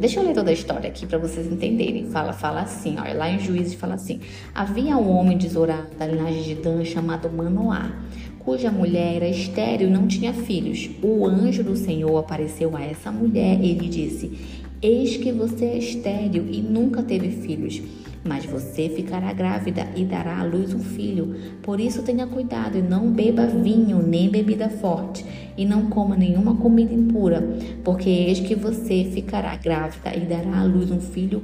Deixa 0.00 0.20
eu 0.20 0.26
ler 0.26 0.32
toda 0.32 0.48
a 0.48 0.54
história 0.54 0.88
aqui 0.88 1.04
para 1.04 1.18
vocês 1.18 1.46
entenderem. 1.46 2.06
Fala, 2.06 2.32
fala 2.32 2.62
assim, 2.62 2.98
olha, 2.98 3.12
lá 3.12 3.30
em 3.30 3.38
Juízes 3.38 3.74
fala 3.74 3.94
assim: 3.94 4.20
Havia 4.54 4.96
um 4.96 5.10
homem 5.10 5.36
de 5.36 5.48
Zorá, 5.50 5.84
da 5.98 6.06
linhagem 6.06 6.42
de 6.42 6.54
Dan, 6.54 6.82
chamado 6.82 7.28
Manoá, 7.28 7.90
cuja 8.38 8.70
mulher 8.70 9.16
era 9.16 9.28
estéril 9.28 9.88
e 9.88 9.90
não 9.90 10.06
tinha 10.06 10.32
filhos. 10.32 10.88
O 11.02 11.26
anjo 11.26 11.62
do 11.62 11.76
Senhor 11.76 12.16
apareceu 12.16 12.74
a 12.74 12.82
essa 12.82 13.12
mulher 13.12 13.62
e 13.62 13.74
lhe 13.74 13.88
disse: 13.88 14.38
Eis 14.80 15.18
que 15.18 15.30
você 15.30 15.66
é 15.66 15.78
estéril 15.78 16.46
e 16.50 16.62
nunca 16.62 17.02
teve 17.02 17.30
filhos 17.30 17.82
mas 18.26 18.44
você 18.44 18.88
ficará 18.88 19.32
grávida 19.32 19.86
e 19.94 20.04
dará 20.04 20.40
à 20.40 20.44
luz 20.44 20.74
um 20.74 20.80
filho. 20.80 21.34
Por 21.62 21.80
isso 21.80 22.02
tenha 22.02 22.26
cuidado 22.26 22.76
e 22.76 22.82
não 22.82 23.10
beba 23.10 23.46
vinho 23.46 24.02
nem 24.02 24.28
bebida 24.28 24.68
forte, 24.68 25.24
e 25.56 25.64
não 25.64 25.88
coma 25.88 26.16
nenhuma 26.16 26.56
comida 26.56 26.92
impura, 26.92 27.42
porque 27.84 28.10
eis 28.10 28.40
que 28.40 28.54
você 28.54 29.04
ficará 29.04 29.56
grávida 29.56 30.14
e 30.14 30.20
dará 30.20 30.60
à 30.60 30.64
luz 30.64 30.90
um 30.90 31.00
filho 31.00 31.42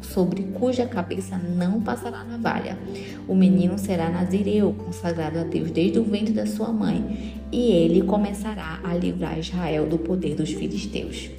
sobre 0.00 0.42
cuja 0.54 0.86
cabeça 0.86 1.36
não 1.36 1.80
passará 1.80 2.22
navalha. 2.24 2.78
O 3.26 3.34
menino 3.34 3.78
será 3.78 4.08
nazireu, 4.10 4.72
consagrado 4.72 5.38
a 5.38 5.44
Deus 5.44 5.70
desde 5.70 5.98
o 5.98 6.04
ventre 6.04 6.32
da 6.32 6.46
sua 6.46 6.68
mãe, 6.68 7.34
e 7.50 7.72
ele 7.72 8.02
começará 8.02 8.80
a 8.84 8.94
livrar 8.94 9.38
Israel 9.38 9.86
do 9.86 9.98
poder 9.98 10.34
dos 10.34 10.52
filisteus 10.52 11.30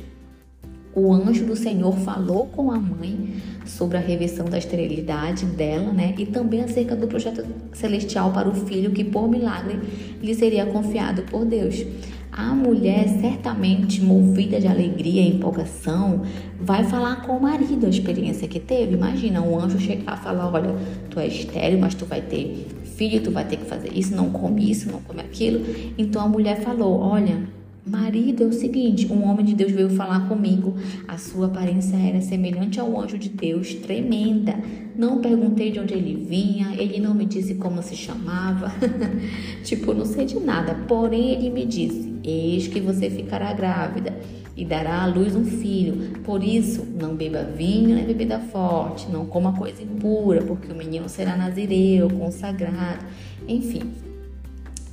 o 0.99 1.13
anjo 1.13 1.45
do 1.45 1.55
Senhor 1.55 1.95
falou 1.97 2.47
com 2.47 2.71
a 2.71 2.79
mãe 2.79 3.35
sobre 3.65 3.97
a 3.97 4.01
reversão 4.01 4.45
da 4.45 4.57
esterilidade 4.57 5.45
dela, 5.45 5.93
né? 5.93 6.13
E 6.17 6.25
também 6.25 6.61
acerca 6.61 6.95
do 6.95 7.07
projeto 7.07 7.45
celestial 7.73 8.31
para 8.31 8.49
o 8.49 8.53
filho 8.53 8.91
que 8.91 9.03
por 9.03 9.29
milagre 9.29 9.79
lhe 10.21 10.35
seria 10.35 10.65
confiado 10.65 11.23
por 11.23 11.45
Deus. 11.45 11.85
A 12.31 12.53
mulher, 12.53 13.07
certamente 13.19 14.01
movida 14.01 14.59
de 14.59 14.67
alegria 14.67 15.21
e 15.21 15.35
empolgação, 15.35 16.21
vai 16.59 16.83
falar 16.83 17.23
com 17.23 17.37
o 17.37 17.41
marido 17.41 17.85
a 17.85 17.89
experiência 17.89 18.47
que 18.47 18.59
teve. 18.59 18.93
Imagina 18.93 19.41
um 19.41 19.59
anjo 19.59 19.79
chegar 19.79 20.17
e 20.17 20.23
falar: 20.23 20.53
Olha, 20.53 20.75
tu 21.09 21.19
é 21.19 21.27
estéreo, 21.27 21.79
mas 21.79 21.95
tu 21.95 22.05
vai 22.05 22.21
ter 22.21 22.67
filho, 22.95 23.21
tu 23.21 23.31
vai 23.31 23.45
ter 23.45 23.57
que 23.57 23.65
fazer 23.65 23.91
isso, 23.93 24.15
não 24.15 24.29
come 24.29 24.69
isso, 24.69 24.91
não 24.91 25.01
come 25.01 25.21
aquilo. 25.21 25.65
Então 25.97 26.21
a 26.21 26.27
mulher 26.27 26.61
falou: 26.61 26.99
Olha, 26.99 27.58
Marido, 27.89 28.43
é 28.43 28.45
o 28.45 28.53
seguinte: 28.53 29.11
um 29.11 29.27
homem 29.27 29.45
de 29.45 29.55
Deus 29.55 29.71
veio 29.71 29.89
falar 29.89 30.27
comigo. 30.27 30.75
A 31.07 31.17
sua 31.17 31.47
aparência 31.47 31.95
era 31.97 32.21
semelhante 32.21 32.79
ao 32.79 32.99
anjo 32.99 33.17
de 33.17 33.29
Deus, 33.29 33.73
tremenda. 33.73 34.55
Não 34.95 35.21
perguntei 35.21 35.71
de 35.71 35.79
onde 35.79 35.93
ele 35.93 36.25
vinha, 36.25 36.75
ele 36.75 36.99
não 36.99 37.13
me 37.13 37.25
disse 37.25 37.55
como 37.55 37.81
se 37.81 37.95
chamava. 37.95 38.71
tipo, 39.63 39.93
não 39.93 40.05
sei 40.05 40.25
de 40.25 40.39
nada. 40.39 40.75
Porém, 40.87 41.31
ele 41.31 41.49
me 41.49 41.65
disse: 41.65 42.13
Eis 42.23 42.67
que 42.67 42.79
você 42.79 43.09
ficará 43.09 43.51
grávida 43.53 44.17
e 44.55 44.65
dará 44.65 45.03
à 45.03 45.05
luz 45.07 45.35
um 45.35 45.45
filho. 45.45 46.19
Por 46.23 46.43
isso, 46.43 46.85
não 46.99 47.15
beba 47.15 47.43
vinho 47.43 47.95
nem 47.95 48.05
bebida 48.05 48.39
forte, 48.39 49.09
não 49.09 49.25
coma 49.25 49.53
coisa 49.53 49.81
impura, 49.81 50.41
porque 50.41 50.71
o 50.71 50.75
menino 50.75 51.07
será 51.07 51.37
nazireu, 51.37 52.09
consagrado. 52.09 53.05
Enfim. 53.47 53.89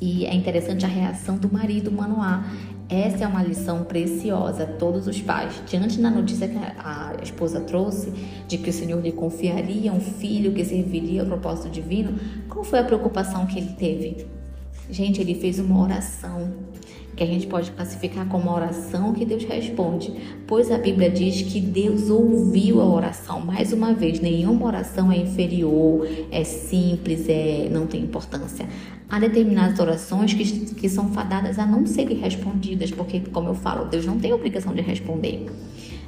E 0.01 0.27
é 0.27 0.35
interessante 0.35 0.85
a 0.85 0.89
reação 0.89 1.37
do 1.37 1.53
marido 1.53 1.91
Manoá. 1.91 2.45
Essa 2.89 3.25
é 3.25 3.27
uma 3.27 3.43
lição 3.43 3.83
preciosa 3.83 4.63
a 4.63 4.67
todos 4.67 5.09
os 5.09 5.21
pais. 5.21 5.61
Diante 5.67 6.01
da 6.01 6.09
notícia 6.09 6.47
que 6.47 6.57
a 6.57 7.17
esposa 7.21 7.61
trouxe 7.61 8.13
de 8.47 8.59
que 8.59 8.71
o 8.71 8.73
Senhor 8.73 9.03
lhe 9.03 9.11
confiaria 9.11 9.93
um 9.93 10.01
filho 10.01 10.53
que 10.53 10.65
serviria 10.65 11.23
ao 11.23 11.27
propósito 11.27 11.69
divino, 11.69 12.17
qual 12.49 12.65
foi 12.65 12.79
a 12.79 12.85
preocupação 12.85 13.45
que 13.45 13.59
ele 13.59 13.73
teve? 13.73 14.27
Gente, 14.89 15.21
ele 15.21 15.35
fez 15.35 15.59
uma 15.59 15.83
oração 15.83 16.53
que 17.17 17.23
a 17.23 17.27
gente 17.27 17.47
pode 17.47 17.71
classificar 17.71 18.29
como 18.29 18.45
uma 18.45 18.55
oração 18.55 19.15
que 19.15 19.25
Deus 19.25 19.45
responde, 19.45 20.13
pois 20.47 20.71
a 20.71 20.77
Bíblia 20.77 21.09
diz 21.09 21.41
que 21.41 21.61
Deus 21.61 22.11
ouviu 22.11 22.81
a 22.83 22.85
oração. 22.85 23.41
Mais 23.41 23.73
uma 23.73 23.95
vez, 23.95 24.21
nenhuma 24.21 24.67
oração 24.67 25.11
é 25.11 25.17
inferior, 25.17 26.07
é 26.31 26.45
simples, 26.45 27.27
é 27.27 27.69
não 27.71 27.87
tem 27.87 28.03
importância. 28.03 28.69
Há 29.09 29.19
determinadas 29.19 29.79
orações 29.79 30.35
que, 30.35 30.75
que 30.75 30.89
são 30.89 31.09
fadadas 31.09 31.59
a 31.59 31.65
não 31.65 31.87
serem 31.87 32.19
respondidas, 32.19 32.91
porque, 32.91 33.21
como 33.33 33.49
eu 33.49 33.55
falo, 33.55 33.87
Deus 33.87 34.05
não 34.05 34.19
tem 34.19 34.33
obrigação 34.35 34.75
de 34.75 34.83
responder. 34.83 35.47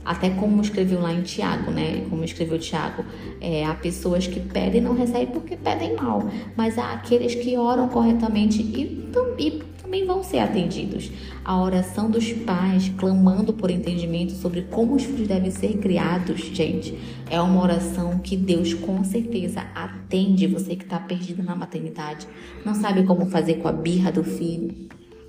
Até 0.04 0.30
como 0.30 0.60
escreveu 0.60 1.00
lá 1.00 1.12
em 1.12 1.22
Tiago, 1.22 1.70
né? 1.70 2.04
Como 2.10 2.24
escreveu 2.24 2.58
Tiago, 2.58 3.04
é, 3.40 3.64
há 3.64 3.74
pessoas 3.74 4.26
que 4.26 4.40
pedem 4.40 4.80
e 4.80 4.84
não 4.84 4.94
recebem 4.94 5.26
porque 5.26 5.56
pedem 5.56 5.94
mal, 5.94 6.22
mas 6.56 6.78
há 6.78 6.92
aqueles 6.92 7.34
que 7.34 7.56
oram 7.56 7.88
corretamente 7.88 8.60
e, 8.62 9.10
e 9.38 9.62
também 9.88 10.04
vão 10.04 10.22
ser 10.22 10.40
atendidos. 10.40 11.10
A 11.42 11.58
oração 11.58 12.10
dos 12.10 12.30
pais 12.30 12.92
clamando 12.98 13.54
por 13.54 13.70
entendimento 13.70 14.32
sobre 14.32 14.60
como 14.70 14.94
os 14.94 15.02
filhos 15.02 15.26
devem 15.26 15.50
ser 15.50 15.78
criados, 15.78 16.40
gente, 16.40 16.94
é 17.30 17.40
uma 17.40 17.62
oração 17.62 18.18
que 18.18 18.36
Deus 18.36 18.74
com 18.74 19.02
certeza 19.02 19.62
atende 19.74 20.46
você 20.46 20.76
que 20.76 20.84
está 20.84 20.98
perdido 21.00 21.42
na 21.42 21.56
maternidade, 21.56 22.28
não 22.66 22.74
sabe 22.74 23.04
como 23.04 23.30
fazer 23.30 23.54
com 23.54 23.68
a 23.68 23.72
birra 23.72 24.12
do 24.12 24.22
filho. 24.22 24.74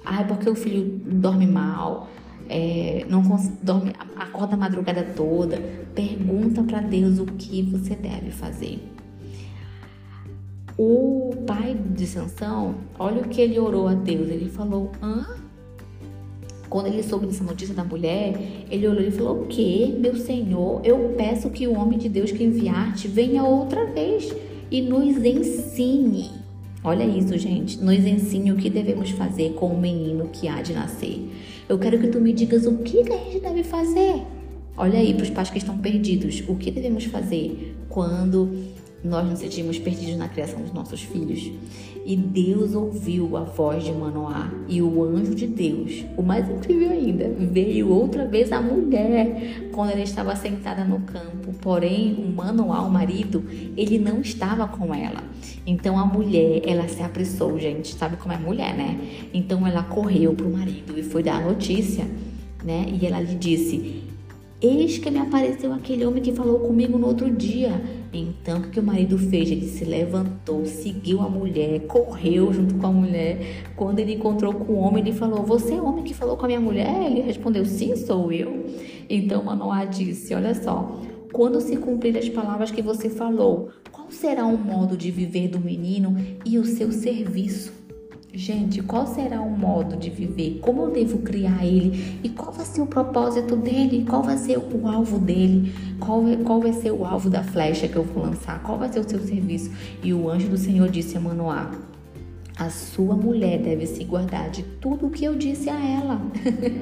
Ai, 0.04 0.28
porque 0.28 0.50
o 0.50 0.56
filho 0.56 1.00
dorme 1.06 1.48
mal, 1.48 2.10
é, 2.50 3.06
não 3.08 3.22
dorme, 3.64 3.94
acorda 4.18 4.56
a 4.56 4.58
madrugada 4.58 5.04
toda. 5.16 5.58
Pergunta 5.96 6.64
para 6.64 6.82
Deus 6.82 7.18
o 7.18 7.26
que 7.26 7.62
você 7.62 7.96
deve 7.96 8.30
fazer. 8.30 8.99
O 10.82 11.32
pai 11.46 11.76
de 11.94 12.08
Sansão, 12.08 12.76
olha 12.98 13.22
o 13.22 13.28
que 13.28 13.42
ele 13.42 13.60
orou 13.60 13.86
a 13.86 13.94
Deus. 13.94 14.30
Ele 14.30 14.48
falou: 14.48 14.90
hã? 15.04 15.28
Quando 16.70 16.88
ele 16.88 17.04
soube 17.04 17.26
dessa 17.26 17.44
notícia 17.44 17.76
da 17.76 17.84
mulher, 17.84 18.40
ele 18.72 18.88
olhou 18.88 19.04
e 19.04 19.12
falou: 19.12 19.42
O 19.42 19.48
que, 19.48 19.94
meu 20.00 20.16
senhor? 20.16 20.80
Eu 20.86 21.16
peço 21.18 21.50
que 21.50 21.68
o 21.68 21.78
homem 21.78 22.00
de 22.00 22.08
Deus 22.08 22.32
que 22.32 22.46
enviaste 22.46 23.10
venha 23.10 23.44
outra 23.44 23.88
vez 23.88 24.34
e 24.72 24.82
nos 24.82 25.18
ensine. 25.18 26.30
Olha 26.82 27.04
isso, 27.04 27.38
gente. 27.38 27.78
Nos 27.84 28.06
ensine 28.06 28.54
o 28.54 28.56
que 28.56 28.70
devemos 28.70 29.10
fazer 29.10 29.56
com 29.56 29.74
o 29.74 29.78
menino 29.78 30.30
que 30.32 30.48
há 30.48 30.62
de 30.62 30.72
nascer. 30.72 31.30
Eu 31.68 31.78
quero 31.78 32.00
que 32.00 32.08
tu 32.08 32.22
me 32.22 32.32
digas 32.32 32.66
o 32.66 32.78
que, 32.78 33.04
que 33.04 33.12
a 33.12 33.18
gente 33.18 33.42
deve 33.42 33.64
fazer. 33.64 34.22
Olha 34.78 34.98
aí 34.98 35.14
para 35.14 35.24
os 35.24 35.30
pais 35.30 35.50
que 35.50 35.58
estão 35.58 35.78
perdidos. 35.78 36.42
O 36.48 36.56
que 36.56 36.72
devemos 36.72 37.04
fazer 37.04 37.76
quando 37.90 38.50
nós 39.04 39.28
nos 39.28 39.40
sentimos 39.40 39.80
perdidos 39.80 40.18
na 40.18 40.28
criação 40.28 40.62
dos 40.62 40.74
nossos 40.74 41.02
filhos. 41.02 41.52
E 42.06 42.16
Deus 42.16 42.74
ouviu 42.74 43.38
a 43.38 43.44
voz 43.44 43.84
de 43.84 43.92
Manoá 43.92 44.52
e 44.68 44.82
o 44.82 45.04
anjo 45.04 45.36
de 45.36 45.46
Deus, 45.46 46.06
o 46.18 46.24
mais 46.24 46.50
incrível 46.50 46.90
ainda, 46.90 47.30
veio 47.52 47.90
outra 47.90 48.26
vez 48.26 48.52
a 48.52 48.60
mulher 48.62 49.70
quando 49.72 49.92
ela 49.92 50.02
estava 50.02 50.36
sentada 50.36 50.84
no 50.84 51.02
campo. 51.02 51.54
Porém, 51.62 52.16
o 52.16 52.36
Manoá, 52.36 52.82
o 52.82 52.90
marido, 52.90 53.44
ele 53.78 54.00
não 54.00 54.22
estava 54.22 54.68
com 54.68 54.94
ela. 54.94 55.24
Então 55.68 56.00
a 56.00 56.06
mulher, 56.06 56.62
ela 56.66 56.88
se 56.88 57.02
apressou, 57.04 57.60
gente, 57.60 57.94
sabe 57.94 58.18
como 58.18 58.34
é 58.34 58.38
mulher, 58.38 58.76
né? 58.76 59.00
Então 59.34 59.68
ela 59.68 59.84
correu 59.84 60.34
para 60.34 60.48
o 60.48 60.52
marido 60.52 60.98
e 60.98 61.04
foi 61.04 61.22
dar 61.22 61.44
a 61.44 61.46
notícia, 61.46 62.06
né? 62.64 62.88
E 63.00 63.06
ela 63.06 63.20
lhe 63.20 63.36
disse: 63.36 64.04
Eis 64.62 64.98
que 64.98 65.12
me 65.12 65.20
apareceu 65.20 65.72
aquele 65.74 66.06
homem 66.06 66.24
que 66.24 66.34
falou 66.34 66.60
comigo 66.60 66.98
no 66.98 67.08
outro 67.08 67.30
dia. 67.30 67.82
Então, 68.12 68.60
o 68.60 68.70
que 68.70 68.80
o 68.80 68.84
marido 68.84 69.18
fez? 69.18 69.52
Ele 69.52 69.68
se 69.68 69.86
levantou, 69.86 70.66
seguiu 70.66 71.22
a 71.22 71.30
mulher, 71.30 71.82
correu 71.82 72.52
junto 72.52 72.76
com 72.76 72.88
a 72.88 72.92
mulher. 72.92 73.66
Quando 73.76 74.00
ele 74.00 74.16
encontrou 74.16 74.54
com 74.54 74.74
o 74.74 74.78
homem, 74.78 75.04
ele 75.04 75.14
falou: 75.14 75.44
Você 75.44 75.76
é 75.76 75.82
o 75.82 75.86
homem 75.86 76.04
que 76.04 76.14
falou 76.14 76.36
com 76.36 76.46
a 76.46 76.48
minha 76.48 76.60
mulher? 76.60 77.06
Ele 77.06 77.22
respondeu: 77.22 77.64
Sim, 77.66 77.96
sou 77.96 78.32
eu. 78.32 78.66
Então, 79.08 79.44
Manoá 79.44 79.86
disse: 79.86 80.34
Olha 80.34 80.56
só, 80.56 81.00
quando 81.32 81.62
se 81.62 81.78
cumprir 81.78 82.18
as 82.18 82.28
palavras 82.28 82.72
que 82.72 82.82
você 82.82 83.10
falou, 83.10 83.70
qual 83.92 84.10
será 84.10 84.46
o 84.46 84.58
modo 84.58 84.98
de 84.98 85.12
viver 85.12 85.48
do 85.48 85.60
menino 85.60 86.16
e 86.44 86.58
o 86.58 86.66
seu 86.66 86.92
serviço? 86.92 87.79
Gente, 88.32 88.84
qual 88.84 89.08
será 89.08 89.42
o 89.42 89.50
modo 89.50 89.98
de 89.98 90.12
viver? 90.12 90.60
Como 90.62 90.84
eu 90.84 90.92
devo 90.92 91.18
criar 91.20 91.66
ele? 91.66 92.20
E 92.24 92.30
qual 92.30 92.52
vai 92.52 92.64
ser 92.64 92.82
o 92.82 92.86
propósito 92.86 93.56
dele? 93.56 94.06
Qual 94.08 94.22
vai 94.22 94.38
ser 94.38 94.60
o 94.60 94.88
alvo 94.88 95.18
dele? 95.18 95.74
Qual, 96.00 96.22
qual 96.46 96.62
vai 96.62 96.72
ser 96.74 96.92
o 96.92 97.04
alvo 97.04 97.28
da 97.28 97.42
flecha 97.42 97.88
que 97.88 97.96
eu 97.96 98.04
vou 98.04 98.24
lançar? 98.24 98.62
Qual 98.62 98.78
vai 98.78 98.88
ser 98.94 99.00
o 99.00 99.10
seu 99.10 99.20
serviço? 99.20 99.72
E 100.04 100.14
o 100.14 100.30
anjo 100.30 100.48
do 100.48 100.58
Senhor 100.58 100.90
disse 100.90 101.18
a 101.18 101.20
Manoá: 101.20 101.72
A 102.56 102.70
sua 102.70 103.16
mulher 103.16 103.64
deve 103.64 103.88
se 103.88 104.04
guardar 104.04 104.52
de 104.52 104.62
tudo 104.62 105.08
o 105.08 105.10
que 105.10 105.26
eu 105.26 105.36
disse 105.36 105.68
a 105.68 105.84
ela. 105.84 106.22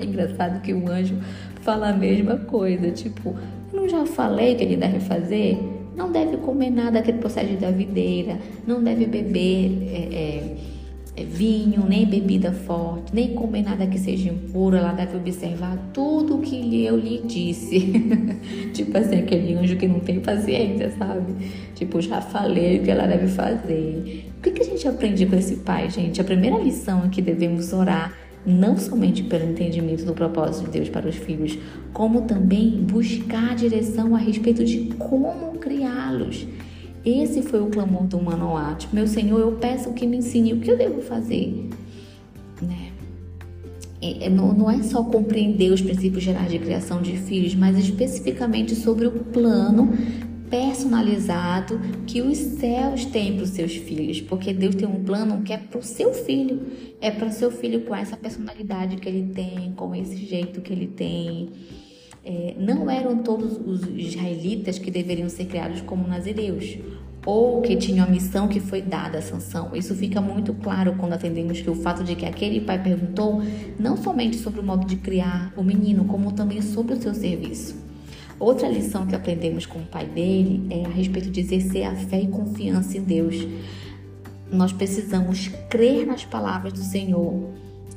é 0.01 0.03
engraçado 0.03 0.61
que 0.61 0.73
o 0.73 0.91
anjo 0.91 1.15
fala 1.61 1.89
a 1.89 1.93
mesma 1.93 2.35
coisa. 2.35 2.91
Tipo, 2.91 3.37
eu 3.71 3.81
não 3.81 3.87
já 3.87 4.05
falei 4.05 4.55
que 4.55 4.65
ele 4.65 4.75
deve 4.75 4.99
fazer? 4.99 5.57
Não 5.95 6.11
deve 6.11 6.37
comer 6.37 6.71
nada 6.71 7.01
que 7.01 7.13
procede 7.13 7.55
da 7.55 7.71
videira, 7.71 8.37
não 8.67 8.83
deve 8.83 9.05
beber. 9.05 9.87
É, 9.89 9.95
é, 9.95 10.57
é, 10.63 10.66
vinho, 11.25 11.85
nem 11.87 12.05
bebida 12.05 12.51
forte, 12.51 13.13
nem 13.13 13.33
comer 13.33 13.63
nada 13.63 13.87
que 13.87 13.97
seja 13.97 14.29
impuro. 14.29 14.75
Ela 14.75 14.93
deve 14.93 15.17
observar 15.17 15.77
tudo 15.93 16.37
o 16.37 16.41
que 16.41 16.85
eu 16.85 16.97
lhe 16.97 17.21
disse. 17.25 17.91
tipo 18.73 18.97
assim, 18.97 19.19
aquele 19.19 19.55
anjo 19.55 19.75
que 19.75 19.87
não 19.87 19.99
tem 19.99 20.19
paciência, 20.19 20.91
sabe? 20.97 21.33
Tipo, 21.75 22.01
já 22.01 22.21
falei 22.21 22.79
o 22.79 22.83
que 22.83 22.91
ela 22.91 23.07
deve 23.07 23.27
fazer. 23.27 24.25
O 24.37 24.41
que, 24.41 24.51
que 24.51 24.61
a 24.61 24.65
gente 24.65 24.87
aprende 24.87 25.25
com 25.25 25.35
esse 25.35 25.57
pai, 25.57 25.89
gente? 25.89 26.21
A 26.21 26.23
primeira 26.23 26.57
lição 26.57 27.05
é 27.05 27.09
que 27.09 27.21
devemos 27.21 27.73
orar 27.73 28.13
não 28.45 28.77
somente 28.77 29.23
pelo 29.23 29.49
entendimento 29.49 30.05
do 30.05 30.13
propósito 30.13 30.65
de 30.65 30.71
Deus 30.71 30.89
para 30.89 31.07
os 31.07 31.15
filhos, 31.15 31.57
como 31.91 32.21
também 32.21 32.69
buscar 32.81 33.53
direção 33.55 34.15
a 34.15 34.19
respeito 34.19 34.63
de 34.63 34.85
como 34.97 35.57
criá-los. 35.57 36.47
Esse 37.07 37.41
foi 37.41 37.61
o 37.61 37.67
clamor 37.67 38.03
do 38.03 38.21
Manoá. 38.21 38.75
Tipo, 38.75 38.93
meu 38.93 39.07
Senhor, 39.07 39.39
eu 39.39 39.53
peço 39.53 39.93
que 39.93 40.05
me 40.05 40.17
ensine 40.17 40.51
o 40.51 40.59
que 40.59 40.69
eu 40.69 40.77
devo 40.77 41.01
fazer. 41.01 41.69
Né? 42.61 42.91
É, 44.01 44.29
não, 44.29 44.53
não 44.53 44.69
é 44.69 44.83
só 44.83 45.01
compreender 45.05 45.71
os 45.71 45.79
princípios 45.79 46.21
gerais 46.21 46.51
de 46.51 46.59
criação 46.59 47.01
de 47.01 47.15
filhos, 47.15 47.55
mas 47.55 47.77
especificamente 47.77 48.75
sobre 48.75 49.07
o 49.07 49.11
plano 49.11 49.89
personalizado 50.49 51.79
que 52.05 52.21
os 52.21 52.37
céus 52.37 53.05
têm 53.05 53.35
para 53.35 53.43
os 53.43 53.51
seus 53.51 53.73
filhos, 53.77 54.19
porque 54.19 54.53
Deus 54.53 54.75
tem 54.75 54.87
um 54.87 55.01
plano 55.03 55.43
que 55.43 55.53
é 55.53 55.57
para 55.57 55.79
o 55.79 55.83
seu 55.83 56.13
filho, 56.13 56.59
é 56.99 57.09
para 57.09 57.27
o 57.27 57.31
seu 57.31 57.49
filho 57.49 57.81
com 57.81 57.95
essa 57.95 58.17
personalidade 58.17 58.97
que 58.97 59.07
ele 59.07 59.31
tem, 59.33 59.71
com 59.77 59.95
esse 59.95 60.17
jeito 60.17 60.59
que 60.59 60.73
ele 60.73 60.87
tem 60.87 61.49
é, 62.27 62.55
não 62.59 62.89
eram 62.89 63.19
todos 63.19 63.57
os 63.57 63.87
israelitas 63.97 64.77
que 64.77 64.91
deveriam 64.91 65.29
ser 65.29 65.45
criados 65.45 65.79
como 65.79 66.05
nazireus 66.05 66.77
ou 67.25 67.61
que 67.61 67.77
tinham 67.77 68.05
a 68.05 68.09
missão 68.09 68.49
que 68.49 68.59
foi 68.59 68.81
dada 68.81 69.19
a 69.19 69.21
Sansão. 69.21 69.73
Isso 69.73 69.95
fica 69.95 70.19
muito 70.19 70.53
claro 70.53 70.95
quando 70.97 71.13
atendemos 71.13 71.61
que 71.61 71.69
o 71.69 71.75
fato 71.75 72.03
de 72.03 72.15
que 72.15 72.25
aquele 72.25 72.59
pai 72.59 72.81
perguntou 72.83 73.41
não 73.79 73.95
somente 73.95 74.35
sobre 74.37 74.59
o 74.59 74.63
modo 74.63 74.85
de 74.85 74.97
criar 74.97 75.53
o 75.55 75.63
menino, 75.63 76.05
como 76.05 76.33
também 76.33 76.61
sobre 76.61 76.95
o 76.95 77.01
seu 77.01 77.13
serviço. 77.13 77.75
Outra 78.39 78.67
lição 78.67 79.07
que 79.07 79.15
aprendemos 79.15 79.65
com 79.65 79.79
o 79.79 79.85
pai 79.85 80.05
dele 80.05 80.67
é 80.69 80.85
a 80.85 80.89
respeito 80.89 81.29
de 81.29 81.39
exercer 81.39 81.83
a 81.83 81.95
fé 81.95 82.21
e 82.21 82.27
confiança 82.27 82.97
em 82.97 83.01
Deus. 83.01 83.47
Nós 84.51 84.71
precisamos 84.71 85.49
crer 85.69 86.05
nas 86.05 86.23
palavras 86.23 86.73
do 86.73 86.79
Senhor 86.79 87.49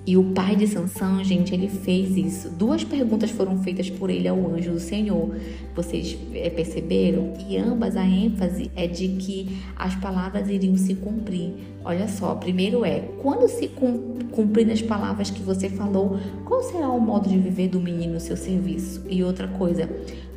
e 0.06 0.16
o 0.16 0.32
pai 0.32 0.56
de 0.56 0.66
Sansão, 0.66 1.22
gente, 1.22 1.52
ele 1.52 1.68
fez 1.68 2.16
isso. 2.16 2.48
Duas 2.50 2.82
perguntas 2.82 3.30
foram 3.30 3.62
feitas 3.62 3.90
por 3.90 4.08
ele 4.08 4.26
ao 4.26 4.50
anjo 4.50 4.72
do 4.72 4.80
Senhor. 4.80 5.36
Vocês 5.74 6.16
é, 6.34 6.48
perceberam? 6.48 7.34
E 7.46 7.58
ambas 7.58 7.96
a 7.96 8.06
ênfase 8.06 8.70
é 8.74 8.86
de 8.86 9.08
que 9.08 9.58
as 9.76 9.94
palavras 9.96 10.48
iriam 10.48 10.76
se 10.76 10.94
cumprir. 10.94 11.52
Olha 11.84 12.08
só, 12.08 12.34
primeiro 12.34 12.84
é, 12.84 13.00
quando 13.22 13.46
se 13.46 13.68
cumprir 13.68 14.70
as 14.70 14.80
palavras 14.80 15.30
que 15.30 15.42
você 15.42 15.68
falou, 15.68 16.18
qual 16.46 16.62
será 16.62 16.88
o 16.88 17.00
modo 17.00 17.28
de 17.28 17.38
viver 17.38 17.68
do 17.68 17.78
menino 17.78 18.14
no 18.14 18.20
seu 18.20 18.36
serviço? 18.36 19.04
E 19.08 19.22
outra 19.22 19.48
coisa, 19.48 19.88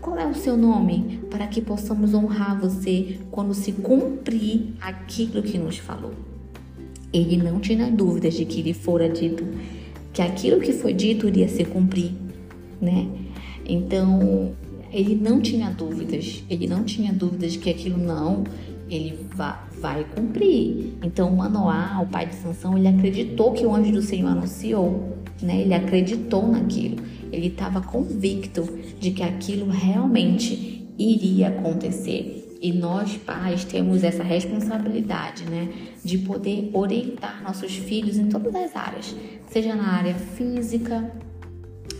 qual 0.01 0.17
é 0.17 0.27
o 0.27 0.35
seu 0.35 0.57
nome 0.57 1.21
para 1.29 1.47
que 1.47 1.61
possamos 1.61 2.13
honrar 2.13 2.59
você 2.59 3.17
quando 3.31 3.53
se 3.53 3.71
cumprir 3.71 4.73
aquilo 4.81 5.41
que 5.41 5.57
nos 5.57 5.77
falou? 5.77 6.32
Ele 7.13 7.37
não 7.37 7.59
tinha 7.59 7.89
dúvidas 7.91 8.33
de 8.33 8.43
que 8.43 8.61
lhe 8.61 8.73
fora 8.73 9.07
dito 9.07 9.45
que 10.11 10.21
aquilo 10.21 10.59
que 10.59 10.73
foi 10.73 10.93
dito 10.93 11.27
iria 11.27 11.47
se 11.47 11.63
cumprir, 11.65 12.11
né? 12.81 13.07
Então, 13.65 14.51
ele 14.91 15.15
não 15.15 15.41
tinha 15.41 15.69
dúvidas, 15.71 16.43
ele 16.49 16.67
não 16.67 16.83
tinha 16.83 17.11
dúvidas 17.11 17.53
de 17.53 17.59
que 17.59 17.69
aquilo 17.69 17.97
não, 17.97 18.43
ele 18.89 19.17
vai, 19.35 19.55
vai 19.79 20.05
cumprir. 20.15 20.93
Então, 21.03 21.31
Manoá, 21.31 21.99
o 22.01 22.07
pai 22.07 22.27
de 22.27 22.35
Sansão, 22.35 22.77
ele 22.77 22.87
acreditou 22.87 23.53
que 23.53 23.65
o 23.65 23.73
anjo 23.73 23.91
do 23.91 24.01
Senhor 24.01 24.29
anunciou, 24.29 25.17
né? 25.41 25.61
Ele 25.61 25.73
acreditou 25.73 26.47
naquilo. 26.47 26.97
Ele 27.31 27.47
estava 27.47 27.81
convicto 27.81 28.67
de 28.99 29.11
que 29.11 29.23
aquilo 29.23 29.67
realmente 29.67 30.87
iria 30.97 31.47
acontecer. 31.47 32.42
E 32.63 32.71
nós, 32.71 33.17
pais, 33.17 33.65
temos 33.65 34.05
essa 34.05 34.23
responsabilidade, 34.23 35.43
né, 35.43 35.67
de 36.01 36.17
poder 36.19 36.71
orientar 36.73 37.43
nossos 37.43 37.75
filhos 37.75 38.17
em 38.17 38.29
todas 38.29 38.55
as 38.55 38.73
áreas, 38.73 39.13
seja 39.47 39.75
na 39.75 39.85
área 39.89 40.13
física, 40.13 41.11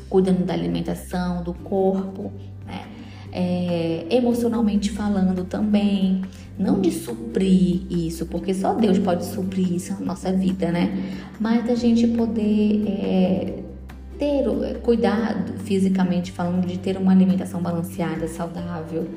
cuidando 0.07 0.45
da 0.45 0.53
alimentação, 0.53 1.43
do 1.43 1.53
corpo, 1.53 2.31
né, 2.65 2.85
é, 3.33 4.05
emocionalmente 4.09 4.89
falando 4.89 5.43
também, 5.43 6.21
não 6.57 6.79
de 6.79 6.91
suprir 6.91 7.81
isso, 7.91 8.25
porque 8.27 8.53
só 8.53 8.73
Deus 8.73 8.97
pode 8.97 9.25
suprir 9.25 9.69
isso 9.69 9.91
na 9.95 9.99
nossa 9.99 10.31
vida, 10.31 10.71
né, 10.71 10.93
mas 11.41 11.65
da 11.65 11.75
gente 11.75 12.07
poder 12.07 12.85
é, 12.87 13.63
ter 14.17 14.79
cuidado 14.81 15.59
fisicamente 15.59 16.31
falando 16.31 16.65
de 16.65 16.79
ter 16.79 16.95
uma 16.95 17.11
alimentação 17.11 17.61
balanceada, 17.61 18.29
saudável, 18.29 19.09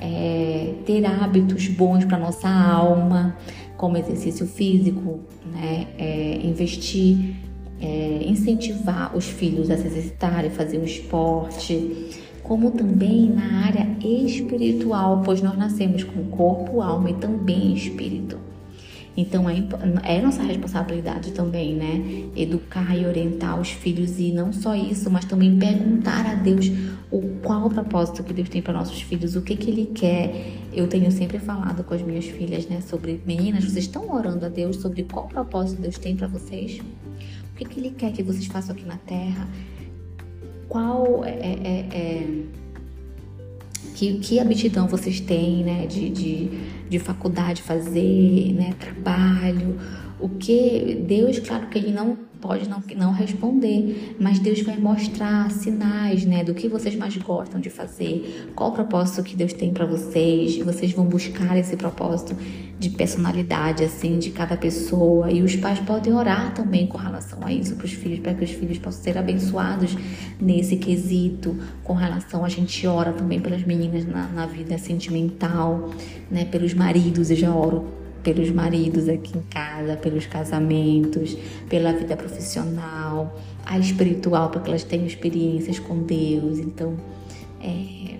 é, 0.00 0.74
ter 0.86 1.04
hábitos 1.04 1.68
bons 1.68 2.04
para 2.04 2.18
nossa 2.18 2.48
alma, 2.48 3.36
como 3.76 3.96
exercício 3.96 4.46
físico, 4.46 5.20
né? 5.52 5.86
É, 5.98 6.40
investir, 6.44 7.36
é, 7.80 8.24
incentivar 8.24 9.16
os 9.16 9.24
filhos 9.24 9.70
a 9.70 9.76
se 9.76 9.86
exercitarem, 9.86 10.50
fazer 10.50 10.78
um 10.78 10.84
esporte, 10.84 12.10
como 12.42 12.70
também 12.70 13.30
na 13.30 13.66
área 13.66 13.86
espiritual, 14.02 15.22
pois 15.24 15.42
nós 15.42 15.56
nascemos 15.56 16.02
com 16.02 16.24
corpo, 16.24 16.80
alma 16.80 17.10
e 17.10 17.14
também 17.14 17.74
espírito. 17.74 18.47
Então 19.18 19.50
é, 19.50 19.56
é 20.04 20.22
nossa 20.22 20.44
responsabilidade 20.44 21.32
também, 21.32 21.74
né? 21.74 22.30
Educar 22.36 22.96
e 22.96 23.04
orientar 23.04 23.60
os 23.60 23.68
filhos 23.68 24.20
e 24.20 24.30
não 24.30 24.52
só 24.52 24.76
isso, 24.76 25.10
mas 25.10 25.24
também 25.24 25.58
perguntar 25.58 26.24
a 26.24 26.34
Deus 26.34 26.70
o 27.10 27.20
qual 27.42 27.66
o 27.66 27.68
propósito 27.68 28.22
que 28.22 28.32
Deus 28.32 28.48
tem 28.48 28.62
para 28.62 28.74
nossos 28.74 29.02
filhos, 29.02 29.34
o 29.34 29.42
que 29.42 29.56
que 29.56 29.70
Ele 29.72 29.86
quer. 29.86 30.54
Eu 30.72 30.86
tenho 30.86 31.10
sempre 31.10 31.40
falado 31.40 31.82
com 31.82 31.94
as 31.94 32.00
minhas 32.00 32.26
filhas, 32.26 32.68
né? 32.68 32.80
Sobre 32.80 33.20
meninas, 33.26 33.64
vocês 33.64 33.86
estão 33.86 34.08
orando 34.08 34.46
a 34.46 34.48
Deus 34.48 34.76
sobre 34.76 35.02
qual 35.02 35.26
propósito 35.26 35.82
Deus 35.82 35.98
tem 35.98 36.14
para 36.14 36.28
vocês? 36.28 36.78
O 36.78 37.56
que 37.56 37.64
que 37.64 37.80
Ele 37.80 37.90
quer 37.90 38.12
que 38.12 38.22
vocês 38.22 38.46
façam 38.46 38.76
aqui 38.76 38.84
na 38.84 38.98
Terra? 38.98 39.48
Qual 40.68 41.24
é, 41.24 41.30
é, 41.30 41.88
é 41.90 42.42
que, 43.98 44.18
que 44.18 44.38
aptidão 44.38 44.86
vocês 44.86 45.18
têm, 45.18 45.64
né, 45.64 45.84
de, 45.84 46.08
de, 46.08 46.48
de 46.88 46.98
faculdade 47.00 47.62
fazer, 47.62 48.54
né, 48.54 48.72
trabalho, 48.78 49.76
o 50.20 50.28
que 50.28 51.04
Deus, 51.06 51.38
claro 51.38 51.66
que 51.68 51.78
Ele 51.78 51.92
não 51.92 52.28
pode 52.40 52.68
não, 52.68 52.82
não 52.96 53.12
responder, 53.12 54.16
mas 54.18 54.38
Deus 54.38 54.62
vai 54.62 54.76
mostrar 54.76 55.50
sinais, 55.50 56.24
né, 56.24 56.44
do 56.44 56.54
que 56.54 56.68
vocês 56.68 56.94
mais 56.94 57.16
gostam 57.16 57.60
de 57.60 57.70
fazer, 57.70 58.50
qual 58.54 58.70
o 58.70 58.72
propósito 58.72 59.22
que 59.22 59.36
Deus 59.36 59.52
tem 59.52 59.72
para 59.72 59.84
vocês, 59.84 60.56
vocês 60.58 60.92
vão 60.92 61.04
buscar 61.04 61.56
esse 61.56 61.76
propósito 61.76 62.36
de 62.78 62.90
personalidade, 62.90 63.82
assim, 63.82 64.18
de 64.18 64.30
cada 64.30 64.56
pessoa, 64.56 65.30
e 65.32 65.42
os 65.42 65.56
pais 65.56 65.80
podem 65.80 66.12
orar 66.12 66.54
também 66.54 66.86
com 66.86 66.96
relação 66.96 67.40
a 67.44 67.52
isso 67.52 67.74
para 67.74 67.86
os 67.86 67.92
filhos, 67.92 68.20
para 68.20 68.34
que 68.34 68.44
os 68.44 68.50
filhos 68.50 68.78
possam 68.78 69.02
ser 69.02 69.18
abençoados 69.18 69.96
nesse 70.40 70.76
quesito, 70.76 71.56
com 71.82 71.94
relação, 71.94 72.44
a 72.44 72.48
gente 72.48 72.86
ora 72.86 73.12
também 73.12 73.40
pelas 73.40 73.64
meninas 73.64 74.06
na, 74.06 74.28
na 74.28 74.46
vida 74.46 74.78
sentimental, 74.78 75.90
né, 76.30 76.44
pelos 76.44 76.72
maridos, 76.72 77.30
eu 77.30 77.36
já 77.36 77.52
oro 77.52 77.97
pelos 78.32 78.50
maridos 78.50 79.08
aqui 79.08 79.38
em 79.38 79.42
casa, 79.48 79.96
pelos 79.96 80.26
casamentos, 80.26 81.34
pela 81.66 81.94
vida 81.94 82.14
profissional, 82.14 83.34
a 83.64 83.78
espiritual, 83.78 84.50
para 84.50 84.60
que 84.60 84.68
elas 84.68 84.84
tenham 84.84 85.06
experiências 85.06 85.78
com 85.78 86.02
Deus. 86.02 86.58
Então, 86.58 86.94
é, 87.62 88.16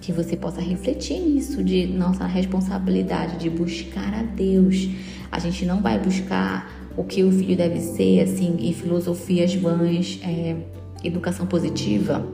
que 0.00 0.12
você 0.12 0.36
possa 0.36 0.60
refletir 0.60 1.18
nisso, 1.18 1.64
de 1.64 1.88
nossa 1.88 2.24
responsabilidade 2.24 3.38
de 3.38 3.50
buscar 3.50 4.14
a 4.14 4.22
Deus. 4.22 4.88
A 5.32 5.40
gente 5.40 5.66
não 5.66 5.82
vai 5.82 5.98
buscar 5.98 6.88
o 6.96 7.02
que 7.02 7.24
o 7.24 7.32
filho 7.32 7.56
deve 7.56 7.80
ser, 7.80 8.20
assim, 8.20 8.56
em 8.60 8.72
filosofias 8.72 9.52
vãs, 9.56 10.20
é, 10.22 10.54
educação 11.02 11.46
positiva, 11.46 12.24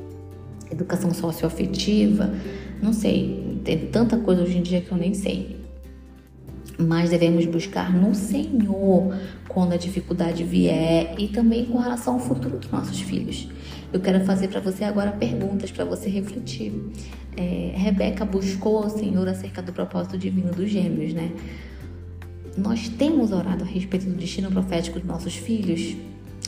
educação 0.71 1.15
socioafetiva, 1.15 2.35
não 2.83 2.93
sei, 2.93 3.61
tem 3.65 3.79
tanta 3.79 4.19
coisa 4.19 4.43
hoje 4.43 4.59
em 4.59 4.63
dia 4.63 4.83
que 4.83 4.93
eu 4.93 4.99
nem 4.99 5.15
sei 5.15 5.62
mas 6.79 7.11
devemos 7.11 7.45
buscar 7.47 7.93
no 7.93 8.15
Senhor 8.15 9.15
quando 9.49 9.73
a 9.73 9.77
dificuldade 9.77 10.45
vier 10.45 11.15
e 11.19 11.29
também 11.29 11.67
com 11.67 11.79
relação 11.79 12.15
ao 12.15 12.21
futuro 12.21 12.59
dos 12.59 12.71
nossos 12.71 13.01
filhos. 13.01 13.49
Eu 13.93 14.01
quero 14.01 14.25
fazer 14.25 14.49
para 14.49 14.61
você 14.61 14.85
agora 14.85 15.13
perguntas 15.13 15.71
para 15.71 15.85
você 15.85 16.09
refletir. 16.09 16.73
É, 17.37 17.73
Rebeca 17.75 18.25
buscou 18.25 18.79
ao 18.79 18.91
Senhor 18.91 19.29
acerca 19.29 19.61
do 19.61 19.73
propósito 19.73 20.17
divino 20.17 20.51
dos 20.53 20.71
gêmeos, 20.71 21.13
né? 21.13 21.31
Nós 22.57 22.89
temos 22.89 23.33
orado 23.33 23.65
a 23.65 23.67
respeito 23.67 24.07
do 24.07 24.15
destino 24.15 24.51
profético 24.51 24.99
dos 24.99 25.09
nossos 25.09 25.35
filhos. 25.35 25.97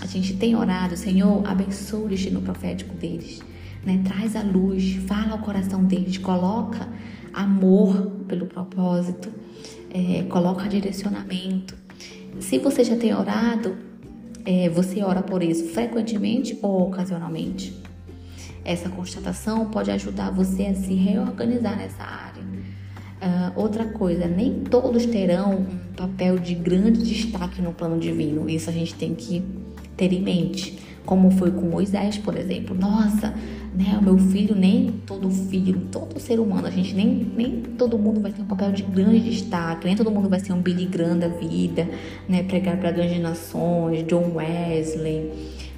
A 0.01 0.07
gente 0.07 0.35
tem 0.35 0.55
orado, 0.55 0.97
Senhor, 0.97 1.47
abençoa 1.47 2.05
o 2.05 2.09
destino 2.09 2.43
profético 2.43 2.95
deles. 2.95 3.41
Né? 3.85 4.03
Traz 4.05 4.37
a 4.37 4.43
luz, 4.43 4.97
fala 5.07 5.33
ao 5.33 5.39
coração 5.39 5.85
deles, 5.85 6.19
coloca 6.19 6.89
amor 7.33 8.11
pelo 8.29 8.47
propósito 8.47 9.31
é, 9.95 10.25
coloca 10.25 10.69
direcionamento. 10.69 11.77
Se 12.41 12.59
você 12.59 12.83
já 12.83 12.97
tem 12.97 13.15
orado, 13.15 13.77
é, 14.45 14.69
você 14.69 15.03
ora 15.05 15.23
por 15.23 15.43
isso 15.43 15.69
frequentemente 15.69 16.59
ou 16.61 16.89
ocasionalmente. 16.89 17.81
Essa 18.65 18.89
constatação 18.89 19.67
pode 19.71 19.91
ajudar 19.93 20.31
você 20.31 20.65
a 20.65 20.75
se 20.75 20.95
reorganizar 20.95 21.77
nessa 21.77 22.03
área. 22.03 22.43
Uh, 22.43 23.59
outra 23.59 23.87
coisa, 23.87 24.27
nem 24.27 24.65
todos 24.65 25.07
terão 25.07 25.61
um 25.61 25.79
papel 25.97 26.39
de 26.39 26.55
grande 26.55 27.03
destaque 27.03 27.63
no 27.63 27.73
plano 27.73 27.99
divino. 27.99 28.51
Isso 28.51 28.69
a 28.69 28.73
gente 28.73 28.95
tem 28.95 29.15
que 29.15 29.43
ter 29.97 30.13
em 30.13 30.21
mente. 30.21 30.79
Como 31.07 31.31
foi 31.31 31.51
com 31.51 31.63
Moisés, 31.63 32.19
por 32.19 32.37
exemplo. 32.37 32.75
Nossa, 32.75 33.35
né? 33.75 33.99
O 34.01 34.05
meu 34.05 34.17
filho, 34.17 34.55
nem 34.55 34.93
todo 35.05 35.29
filho, 35.29 35.81
todo 35.91 36.21
ser 36.21 36.39
humano, 36.39 36.67
a 36.67 36.71
gente 36.71 36.95
nem, 36.95 37.27
nem 37.37 37.61
todo 37.77 37.99
mundo 37.99 38.21
vai 38.21 38.31
ter 38.33 38.41
um 38.43 38.47
papel 38.47 38.71
de 38.71 38.83
grande 38.85 39.21
destaque, 39.21 39.87
nem 39.87 39.97
todo 39.97 40.11
mundo 40.11 40.29
vai 40.29 40.39
ser 40.39 40.53
um 40.53 40.61
Billy 40.63 40.87
Graham 40.87 41.19
da 41.19 41.29
vida, 41.29 41.89
né? 42.29 42.45
Pregar 42.45 42.77
para 42.77 42.93
grandes 42.93 43.21
nações, 43.21 44.07
John 44.07 44.33
Wesley, 44.35 45.31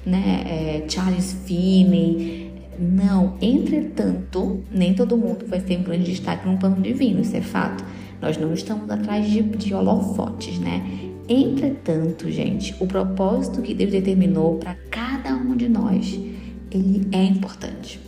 né? 0.05 0.43
É, 0.45 0.85
Charles 0.87 1.35
Finney. 1.45 2.51
Não, 2.79 3.35
entretanto, 3.41 4.63
nem 4.71 4.93
todo 4.93 5.17
mundo 5.17 5.47
vai 5.47 5.59
ter 5.59 5.79
um 5.79 5.83
grande 5.83 6.11
destaque 6.11 6.47
no 6.47 6.57
plano 6.59 6.79
divino, 6.79 7.21
isso 7.21 7.35
é 7.35 7.41
fato. 7.41 7.83
Nós 8.21 8.37
não 8.37 8.53
estamos 8.53 8.87
atrás 8.89 9.27
de, 9.27 9.41
de 9.41 9.73
holofotes, 9.73 10.59
né? 10.59 10.83
Entretanto, 11.27 12.29
gente, 12.29 12.75
o 12.79 12.85
propósito 12.85 13.61
que 13.63 13.73
Deus 13.73 13.91
determinou 13.91 14.57
para 14.57 14.75
cada 14.91 15.35
um 15.35 15.57
de 15.57 15.67
nós 15.67 16.17
ele 16.77 17.07
é 17.11 17.23
importante, 17.23 17.99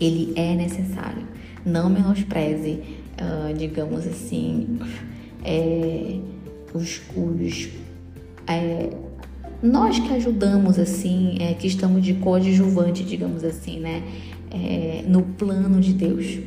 ele 0.00 0.32
é 0.36 0.54
necessário. 0.54 1.26
Não 1.64 1.88
menospreze, 1.88 2.80
uh, 3.18 3.54
digamos 3.56 4.06
assim, 4.06 4.78
é, 5.42 6.18
os, 6.72 7.00
os 7.16 7.68
é, 8.46 8.90
nós 9.62 9.98
que 9.98 10.12
ajudamos 10.12 10.78
assim, 10.78 11.36
é, 11.40 11.54
que 11.54 11.66
estamos 11.66 12.04
de 12.04 12.14
coadjuvante, 12.14 13.02
digamos 13.02 13.42
assim, 13.44 13.80
né, 13.80 14.02
é, 14.50 15.04
no 15.08 15.22
plano 15.22 15.80
de 15.80 15.94
Deus, 15.94 16.38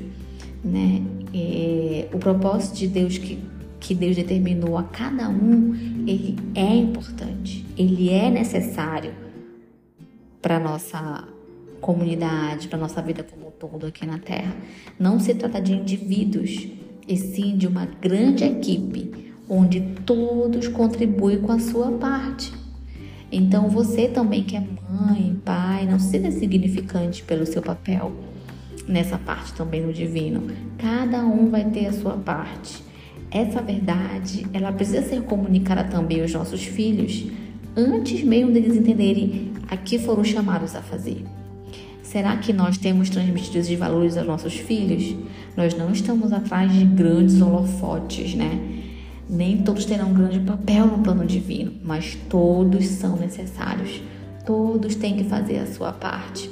né, 0.63 1.01
é, 1.33 2.07
o 2.13 2.19
propósito 2.19 2.75
de 2.75 2.87
Deus 2.87 3.17
que 3.17 3.39
que 3.79 3.93
Deus 3.93 4.15
determinou 4.15 4.75
a 4.75 4.83
cada 4.83 5.29
um, 5.29 5.73
ele 6.07 6.35
é 6.55 6.75
importante, 6.75 7.63
ele 7.77 8.09
é 8.09 8.29
necessário 8.29 9.13
para 10.41 10.59
nossa 10.59 11.27
comunidade, 11.79 12.67
para 12.67 12.77
nossa 12.77 13.01
vida 13.01 13.23
como 13.23 13.47
um 13.47 13.51
todo 13.51 13.85
aqui 13.85 14.05
na 14.05 14.19
Terra. 14.19 14.55
Não 14.99 15.19
se 15.19 15.33
trata 15.33 15.61
de 15.61 15.73
indivíduos, 15.73 16.67
e 17.07 17.15
sim 17.15 17.55
de 17.55 17.67
uma 17.67 17.85
grande 17.85 18.43
equipe, 18.43 19.33
onde 19.49 19.79
todos 20.05 20.67
contribuem 20.67 21.39
com 21.39 21.51
a 21.51 21.59
sua 21.59 21.91
parte. 21.93 22.53
Então 23.31 23.69
você 23.69 24.07
também 24.07 24.43
que 24.43 24.55
é 24.55 24.63
mãe, 24.89 25.39
pai, 25.43 25.85
não 25.85 25.99
seja 25.99 26.31
significante 26.31 27.23
pelo 27.23 27.45
seu 27.45 27.61
papel 27.61 28.11
nessa 28.87 29.17
parte 29.17 29.53
também 29.53 29.81
no 29.81 29.93
divino. 29.93 30.43
Cada 30.77 31.25
um 31.25 31.49
vai 31.49 31.65
ter 31.65 31.87
a 31.87 31.93
sua 31.93 32.13
parte. 32.13 32.83
Essa 33.29 33.61
verdade, 33.61 34.45
ela 34.53 34.71
precisa 34.71 35.01
ser 35.01 35.21
comunicada 35.23 35.83
também 35.83 36.21
aos 36.21 36.33
nossos 36.33 36.63
filhos 36.63 37.27
antes 37.75 38.23
mesmo 38.23 38.51
deles 38.51 38.75
entenderem 38.75 39.51
a 39.67 39.77
que 39.77 39.99
foram 39.99 40.23
chamados 40.23 40.75
a 40.75 40.81
fazer. 40.81 41.25
Será 42.01 42.37
que 42.37 42.53
nós 42.53 42.77
temos 42.77 43.09
transmitido 43.09 43.57
esses 43.57 43.77
valores 43.77 44.15
aos 44.15 44.25
nossos 44.25 44.55
filhos? 44.55 45.13
Nós 45.57 45.73
não 45.73 45.91
estamos 45.91 46.31
atrás 46.31 46.71
de 46.71 46.85
grandes 46.85 47.41
holofotes, 47.41 48.33
né? 48.33 48.59
Nem 49.29 49.57
todos 49.57 49.83
terão 49.83 50.11
um 50.11 50.13
grande 50.13 50.39
papel 50.39 50.87
no 50.87 50.99
plano 50.99 51.25
divino, 51.25 51.73
mas 51.83 52.17
todos 52.29 52.85
são 52.85 53.17
necessários. 53.17 54.01
Todos 54.45 54.95
têm 54.95 55.17
que 55.17 55.25
fazer 55.25 55.59
a 55.59 55.67
sua 55.67 55.91
parte. 55.91 56.49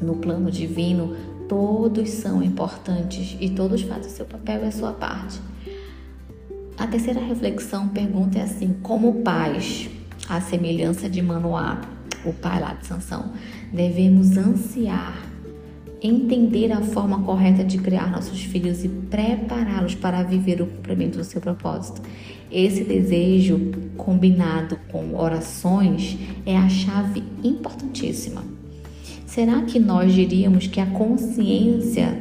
No 0.00 0.16
plano 0.16 0.50
divino, 0.50 1.14
todos 1.46 2.08
são 2.08 2.42
importantes 2.42 3.36
e 3.38 3.50
todos 3.50 3.82
fazem 3.82 4.06
o 4.06 4.14
seu 4.14 4.24
papel 4.24 4.62
e 4.64 4.68
a 4.68 4.72
sua 4.72 4.92
parte. 4.92 5.38
A 6.78 6.86
terceira 6.86 7.20
reflexão 7.20 7.88
pergunta 7.88 8.38
é 8.38 8.42
assim: 8.42 8.74
como 8.82 9.22
pais, 9.22 9.90
à 10.28 10.40
semelhança 10.40 11.10
de 11.10 11.20
Manoá, 11.20 11.80
o 12.30 12.34
pai 12.34 12.60
lá 12.60 12.74
de 12.74 12.86
Sansão, 12.86 13.32
devemos 13.72 14.36
ansiar 14.36 15.36
entender 16.02 16.72
a 16.72 16.80
forma 16.82 17.22
correta 17.22 17.64
de 17.64 17.78
criar 17.78 18.10
nossos 18.10 18.42
filhos 18.42 18.84
e 18.84 18.88
prepará-los 18.88 19.94
para 19.94 20.22
viver 20.22 20.60
o 20.60 20.66
cumprimento 20.66 21.18
do 21.18 21.24
seu 21.24 21.40
propósito. 21.40 22.02
Esse 22.50 22.84
desejo, 22.84 23.72
combinado 23.96 24.78
com 24.90 25.16
orações, 25.16 26.16
é 26.44 26.56
a 26.56 26.68
chave 26.68 27.22
importantíssima. 27.42 28.44
Será 29.26 29.62
que 29.62 29.78
nós 29.78 30.12
diríamos 30.12 30.66
que 30.66 30.80
a 30.80 30.86
consciência 30.86 32.16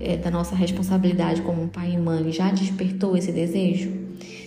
é, 0.00 0.16
da 0.16 0.30
nossa 0.30 0.54
responsabilidade 0.56 1.42
como 1.42 1.68
pai 1.68 1.92
e 1.92 1.98
mãe 1.98 2.32
já 2.32 2.50
despertou 2.50 3.16
esse 3.16 3.30
desejo? 3.30 3.92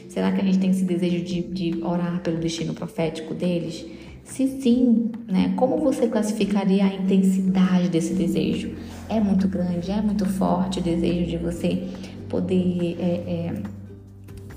Será 0.09 0.31
que 0.31 0.41
a 0.41 0.43
gente 0.43 0.59
tem 0.59 0.69
esse 0.69 0.83
desejo 0.83 1.23
de, 1.23 1.41
de 1.41 1.83
orar 1.83 2.21
pelo 2.21 2.37
destino 2.37 2.73
profético 2.73 3.33
deles? 3.33 3.85
Se 4.25 4.47
sim, 4.59 5.11
né, 5.27 5.53
como 5.55 5.77
você 5.77 6.07
classificaria 6.07 6.83
a 6.83 6.93
intensidade 6.93 7.89
desse 7.89 8.15
desejo? 8.15 8.71
É 9.07 9.19
muito 9.19 9.47
grande, 9.47 9.91
é 9.91 10.01
muito 10.01 10.25
forte 10.25 10.79
o 10.79 10.81
desejo 10.81 11.29
de 11.29 11.37
você 11.37 11.87
poder 12.27 12.97
é, 12.99 13.03
é, 13.03 13.63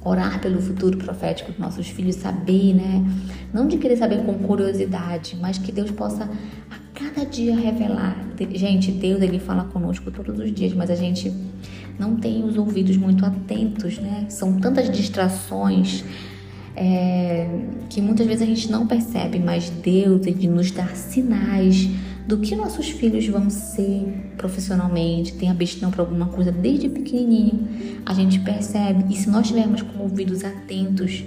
orar 0.03 0.41
pelo 0.41 0.61
futuro 0.61 0.97
profético 0.97 1.53
dos 1.53 1.61
nossos 1.61 1.87
filhos, 1.87 2.17
saber, 2.17 2.75
né? 2.75 3.05
Não 3.53 3.69
de 3.69 3.77
querer 3.77 3.99
saber 3.99 4.25
com 4.25 4.35
curiosidade, 4.39 5.37
mas 5.39 5.59
que 5.59 5.71
Deus 5.71 5.91
possa 5.91 6.25
a 6.25 6.79
cada 6.95 7.27
dia 7.27 7.55
revelar. 7.55 8.17
Gente, 8.55 8.91
Deus 8.91 9.21
ele 9.21 9.39
fala 9.39 9.65
conosco 9.65 10.11
todos 10.11 10.39
os 10.39 10.51
dias, 10.51 10.73
mas 10.73 10.91
a 10.91 10.97
gente 10.97 11.31
não 11.99 12.17
tem 12.17 12.43
os 12.43 12.57
ouvidos 12.57 12.97
muito 12.97 13.25
atentos, 13.27 13.99
né? 13.99 14.25
São 14.31 14.59
tantas 14.59 14.91
distrações 14.91 16.05
é, 16.81 17.49
que 17.91 18.01
muitas 18.01 18.25
vezes 18.25 18.43
a 18.43 18.47
gente 18.47 18.71
não 18.71 18.87
percebe, 18.87 19.41
mas 19.41 19.69
Deus 19.69 20.25
ele 20.25 20.47
nos 20.47 20.71
dá 20.71 20.87
sinais 20.87 21.91
do 22.25 22.39
que 22.39 22.55
nossos 22.55 22.89
filhos 22.89 23.27
vão 23.27 23.51
ser 23.51 24.33
profissionalmente, 24.37 25.35
tem 25.35 25.51
aptidão 25.51 25.91
para 25.91 26.03
alguma 26.03 26.27
coisa 26.27 26.53
desde 26.53 26.89
pequenininho, 26.89 27.67
a 28.07 28.15
gente 28.15 28.39
percebe. 28.41 29.13
E 29.13 29.17
se 29.17 29.29
nós 29.29 29.49
tivermos 29.49 29.83
com 29.83 30.03
ouvidos 30.03 30.45
atentos, 30.45 31.25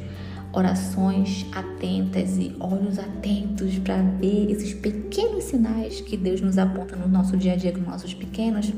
orações 0.54 1.46
atentas 1.52 2.38
e 2.38 2.56
olhos 2.58 2.98
atentos 2.98 3.78
para 3.80 4.02
ver 4.02 4.52
esses 4.52 4.74
pequenos 4.74 5.46
sinais 5.46 6.00
que 6.00 6.16
Deus 6.16 6.40
nos 6.40 6.58
aponta 6.58 6.96
no 6.96 7.10
nosso 7.10 7.36
dia 7.36 7.54
a 7.54 7.56
dia 7.58 7.74
com 7.74 7.82
nossos 7.82 8.14
pequenos, 8.14 8.72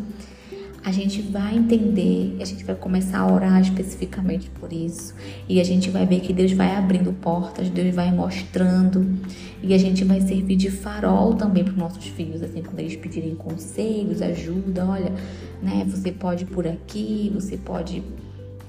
a 0.86 0.92
gente 0.92 1.22
vai 1.22 1.56
entender, 1.56 2.36
a 2.42 2.46
gente 2.46 2.64
vai 2.66 2.76
começar 2.76 3.20
a 3.20 3.34
orar 3.34 3.62
especificamente 3.62 4.50
por 4.50 4.74
isso. 4.74 5.16
E 5.48 5.62
a 5.62 5.64
gente 5.64 5.90
vai 5.90 6.06
ver 6.06 6.20
que 6.20 6.34
Deus 6.34 6.52
vai 6.52 6.76
abrindo 6.76 7.14
portas, 7.14 7.70
Deus 7.70 7.96
vai 7.96 8.12
mostrando. 8.12 9.18
E 9.62 9.74
a 9.74 9.78
gente 9.78 10.04
vai 10.04 10.20
servir 10.20 10.58
de 10.58 10.70
farol 10.70 11.36
também 11.36 11.64
para 11.64 11.72
os 11.72 11.78
nossos 11.78 12.06
filhos, 12.06 12.44
assim, 12.44 12.62
quando 12.62 12.80
eles 12.80 12.98
pedirem 12.98 13.34
conselhos, 13.34 14.22
ajuda, 14.22 14.86
olha, 14.86 15.14
né, 15.62 15.86
você 15.88 16.12
pode 16.12 16.44
ir 16.44 16.48
por 16.48 16.68
aqui, 16.68 17.32
você 17.34 17.56
pode 17.56 18.04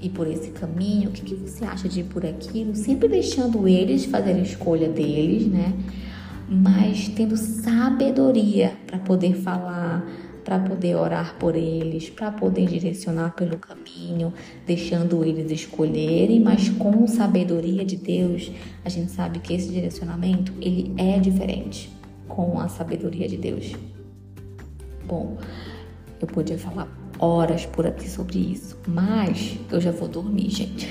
ir 0.01 0.09
por 0.09 0.25
esse 0.25 0.51
caminho, 0.51 1.09
o 1.09 1.11
que, 1.11 1.21
que 1.21 1.35
você 1.35 1.65
acha 1.65 1.89
de 1.89 1.99
ir 1.99 2.05
por 2.05 2.25
aquilo, 2.25 2.75
sempre 2.75 3.09
deixando 3.09 3.67
eles 3.67 4.05
fazerem 4.05 4.39
a 4.39 4.45
escolha 4.45 4.87
deles, 4.87 5.47
né? 5.47 5.73
Mas 6.47 7.09
tendo 7.09 7.35
sabedoria 7.35 8.73
para 8.87 8.99
poder 8.99 9.33
falar 9.33 10.05
para 10.45 10.59
poder 10.59 10.95
orar 10.95 11.35
por 11.39 11.55
eles, 11.55 12.07
para 12.07 12.31
poder 12.31 12.67
direcionar 12.67 13.31
pelo 13.31 13.57
caminho, 13.57 14.31
deixando 14.65 15.25
eles 15.25 15.51
escolherem, 15.51 16.39
mas 16.39 16.69
com 16.69 17.07
sabedoria 17.07 17.83
de 17.83 17.97
Deus, 17.97 18.51
a 18.85 18.89
gente 18.89 19.11
sabe 19.11 19.39
que 19.39 19.55
esse 19.55 19.69
direcionamento 19.69 20.53
ele 20.61 20.93
é 20.97 21.17
diferente 21.17 21.91
com 22.27 22.59
a 22.59 22.67
sabedoria 22.67 23.27
de 23.27 23.37
Deus. 23.37 23.75
Bom, 25.07 25.35
eu 26.21 26.27
podia 26.27 26.59
falar 26.59 26.87
horas 27.17 27.65
por 27.65 27.87
aqui 27.87 28.07
sobre 28.07 28.37
isso, 28.37 28.77
mas 28.87 29.57
eu 29.71 29.81
já 29.81 29.91
vou 29.91 30.07
dormir, 30.07 30.51
gente. 30.51 30.87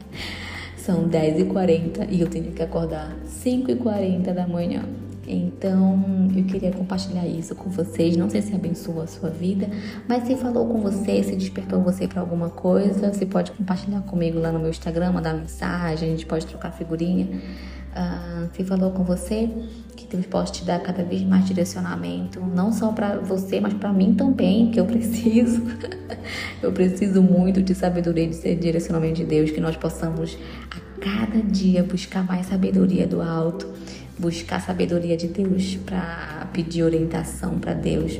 São 0.76 1.08
10h40 1.08 2.08
e 2.10 2.20
eu 2.20 2.28
tenho 2.28 2.52
que 2.52 2.62
acordar 2.62 3.16
5h40 3.24 4.34
da 4.34 4.46
manhã. 4.46 4.84
Então, 5.26 6.28
eu 6.34 6.44
queria 6.44 6.70
compartilhar 6.72 7.26
isso 7.26 7.54
com 7.54 7.68
vocês. 7.68 8.16
Não 8.16 8.30
sei 8.30 8.42
se 8.42 8.54
abençoa 8.54 9.04
a 9.04 9.06
sua 9.06 9.28
vida, 9.28 9.68
mas 10.08 10.24
se 10.24 10.36
falou 10.36 10.66
com 10.66 10.80
você, 10.80 11.22
se 11.22 11.34
despertou 11.34 11.82
você 11.82 12.06
para 12.06 12.20
alguma 12.20 12.48
coisa, 12.48 13.12
você 13.12 13.26
pode 13.26 13.50
compartilhar 13.52 14.00
comigo 14.02 14.38
lá 14.38 14.52
no 14.52 14.60
meu 14.60 14.70
Instagram, 14.70 15.12
mandar 15.12 15.34
mensagem, 15.34 16.08
a 16.08 16.12
gente 16.12 16.26
pode 16.26 16.46
trocar 16.46 16.70
figurinha. 16.70 17.26
Uh, 17.96 18.54
se 18.54 18.62
falou 18.62 18.90
com 18.90 19.02
você, 19.02 19.48
que 19.96 20.06
Deus 20.06 20.26
possa 20.26 20.52
te 20.52 20.64
dar 20.64 20.78
cada 20.80 21.02
vez 21.02 21.22
mais 21.22 21.46
direcionamento, 21.46 22.38
não 22.40 22.70
só 22.70 22.92
para 22.92 23.16
você, 23.16 23.58
mas 23.58 23.72
para 23.72 23.90
mim 23.90 24.14
também, 24.14 24.70
que 24.70 24.78
eu 24.78 24.84
preciso. 24.84 25.62
eu 26.62 26.70
preciso 26.72 27.22
muito 27.22 27.62
de 27.62 27.74
sabedoria, 27.74 28.28
de 28.28 28.54
direcionamento 28.54 29.14
de 29.14 29.24
Deus, 29.24 29.50
que 29.50 29.60
nós 29.60 29.76
possamos 29.76 30.36
a 30.70 31.00
cada 31.00 31.42
dia 31.42 31.82
buscar 31.82 32.22
mais 32.22 32.46
sabedoria 32.46 33.06
do 33.06 33.22
alto 33.22 33.66
buscar 34.18 34.60
sabedoria 34.60 35.16
de 35.16 35.28
Deus, 35.28 35.76
para 35.84 36.48
pedir 36.52 36.82
orientação 36.82 37.58
para 37.58 37.74
Deus 37.74 38.18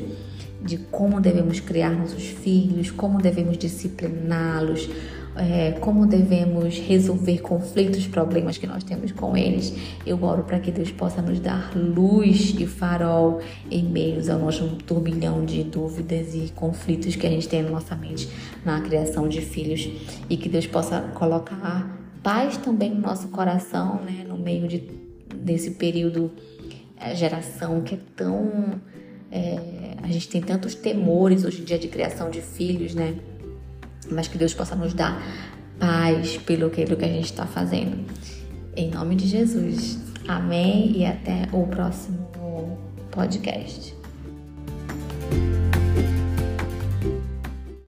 de 0.66 0.78
como 0.78 1.20
devemos 1.20 1.61
criar 1.61 1.90
nossos 1.90 2.24
filhos, 2.24 2.90
como 2.90 3.22
devemos 3.22 3.57
discipliná-los, 3.57 4.90
é, 5.36 5.72
como 5.80 6.07
devemos 6.07 6.78
resolver 6.78 7.40
conflitos, 7.40 8.07
problemas 8.07 8.59
que 8.59 8.66
nós 8.66 8.82
temos 8.82 9.12
com 9.12 9.36
eles. 9.36 9.72
Eu 10.05 10.22
oro 10.24 10.42
para 10.42 10.59
que 10.59 10.70
Deus 10.70 10.90
possa 10.90 11.22
nos 11.22 11.38
dar 11.38 11.72
luz 11.76 12.55
e 12.59 12.66
farol 12.66 13.40
em 13.70 13.84
meio 13.84 14.20
ao 14.32 14.38
nosso 14.38 14.66
turbilhão 14.86 15.44
de 15.44 15.62
dúvidas 15.62 16.34
e 16.34 16.51
conflitos 16.55 17.14
que 17.16 17.26
a 17.26 17.30
gente 17.30 17.49
tem 17.49 17.62
na 17.62 17.70
nossa 17.70 17.94
mente 17.94 18.28
na 18.64 18.80
criação 18.80 19.28
de 19.28 19.40
filhos 19.40 19.88
e 20.28 20.36
que 20.36 20.49
Deus 20.49 20.66
possa 20.66 21.01
colocar 21.14 21.97
paz 22.22 22.57
também 22.57 22.90
no 22.90 23.01
nosso 23.01 23.28
coração, 23.28 24.01
né, 24.03 24.24
no 24.26 24.36
meio 24.36 24.66
de 24.66 25.05
desse 25.47 25.70
período, 25.70 26.32
a 26.99 27.14
geração 27.14 27.80
que 27.80 27.94
é 27.94 27.99
tão. 28.16 28.80
É, 29.30 29.94
a 30.03 30.09
gente 30.09 30.28
tem 30.28 30.42
tantos 30.42 30.74
temores 30.74 31.44
hoje 31.44 31.62
em 31.62 31.64
dia 31.64 31.78
de 31.78 31.88
criação 31.88 32.30
de 32.30 32.42
filhos, 32.42 32.94
né? 32.94 33.14
Mas 34.11 34.28
que 34.28 34.36
Deus 34.36 34.53
possa 34.53 34.74
nos 34.74 34.92
dar 34.92 35.22
paz 35.78 36.36
pelo 36.38 36.68
que, 36.70 36.84
que 36.84 37.05
a 37.05 37.09
gente 37.09 37.26
está 37.26 37.47
fazendo. 37.47 38.05
Em 38.76 38.90
nome 38.90 39.14
de 39.14 39.26
Jesus. 39.26 39.99
Amém 40.28 40.99
e 40.99 41.07
até 41.07 41.49
o 41.53 41.66
próximo 41.66 42.28
podcast. 43.11 43.94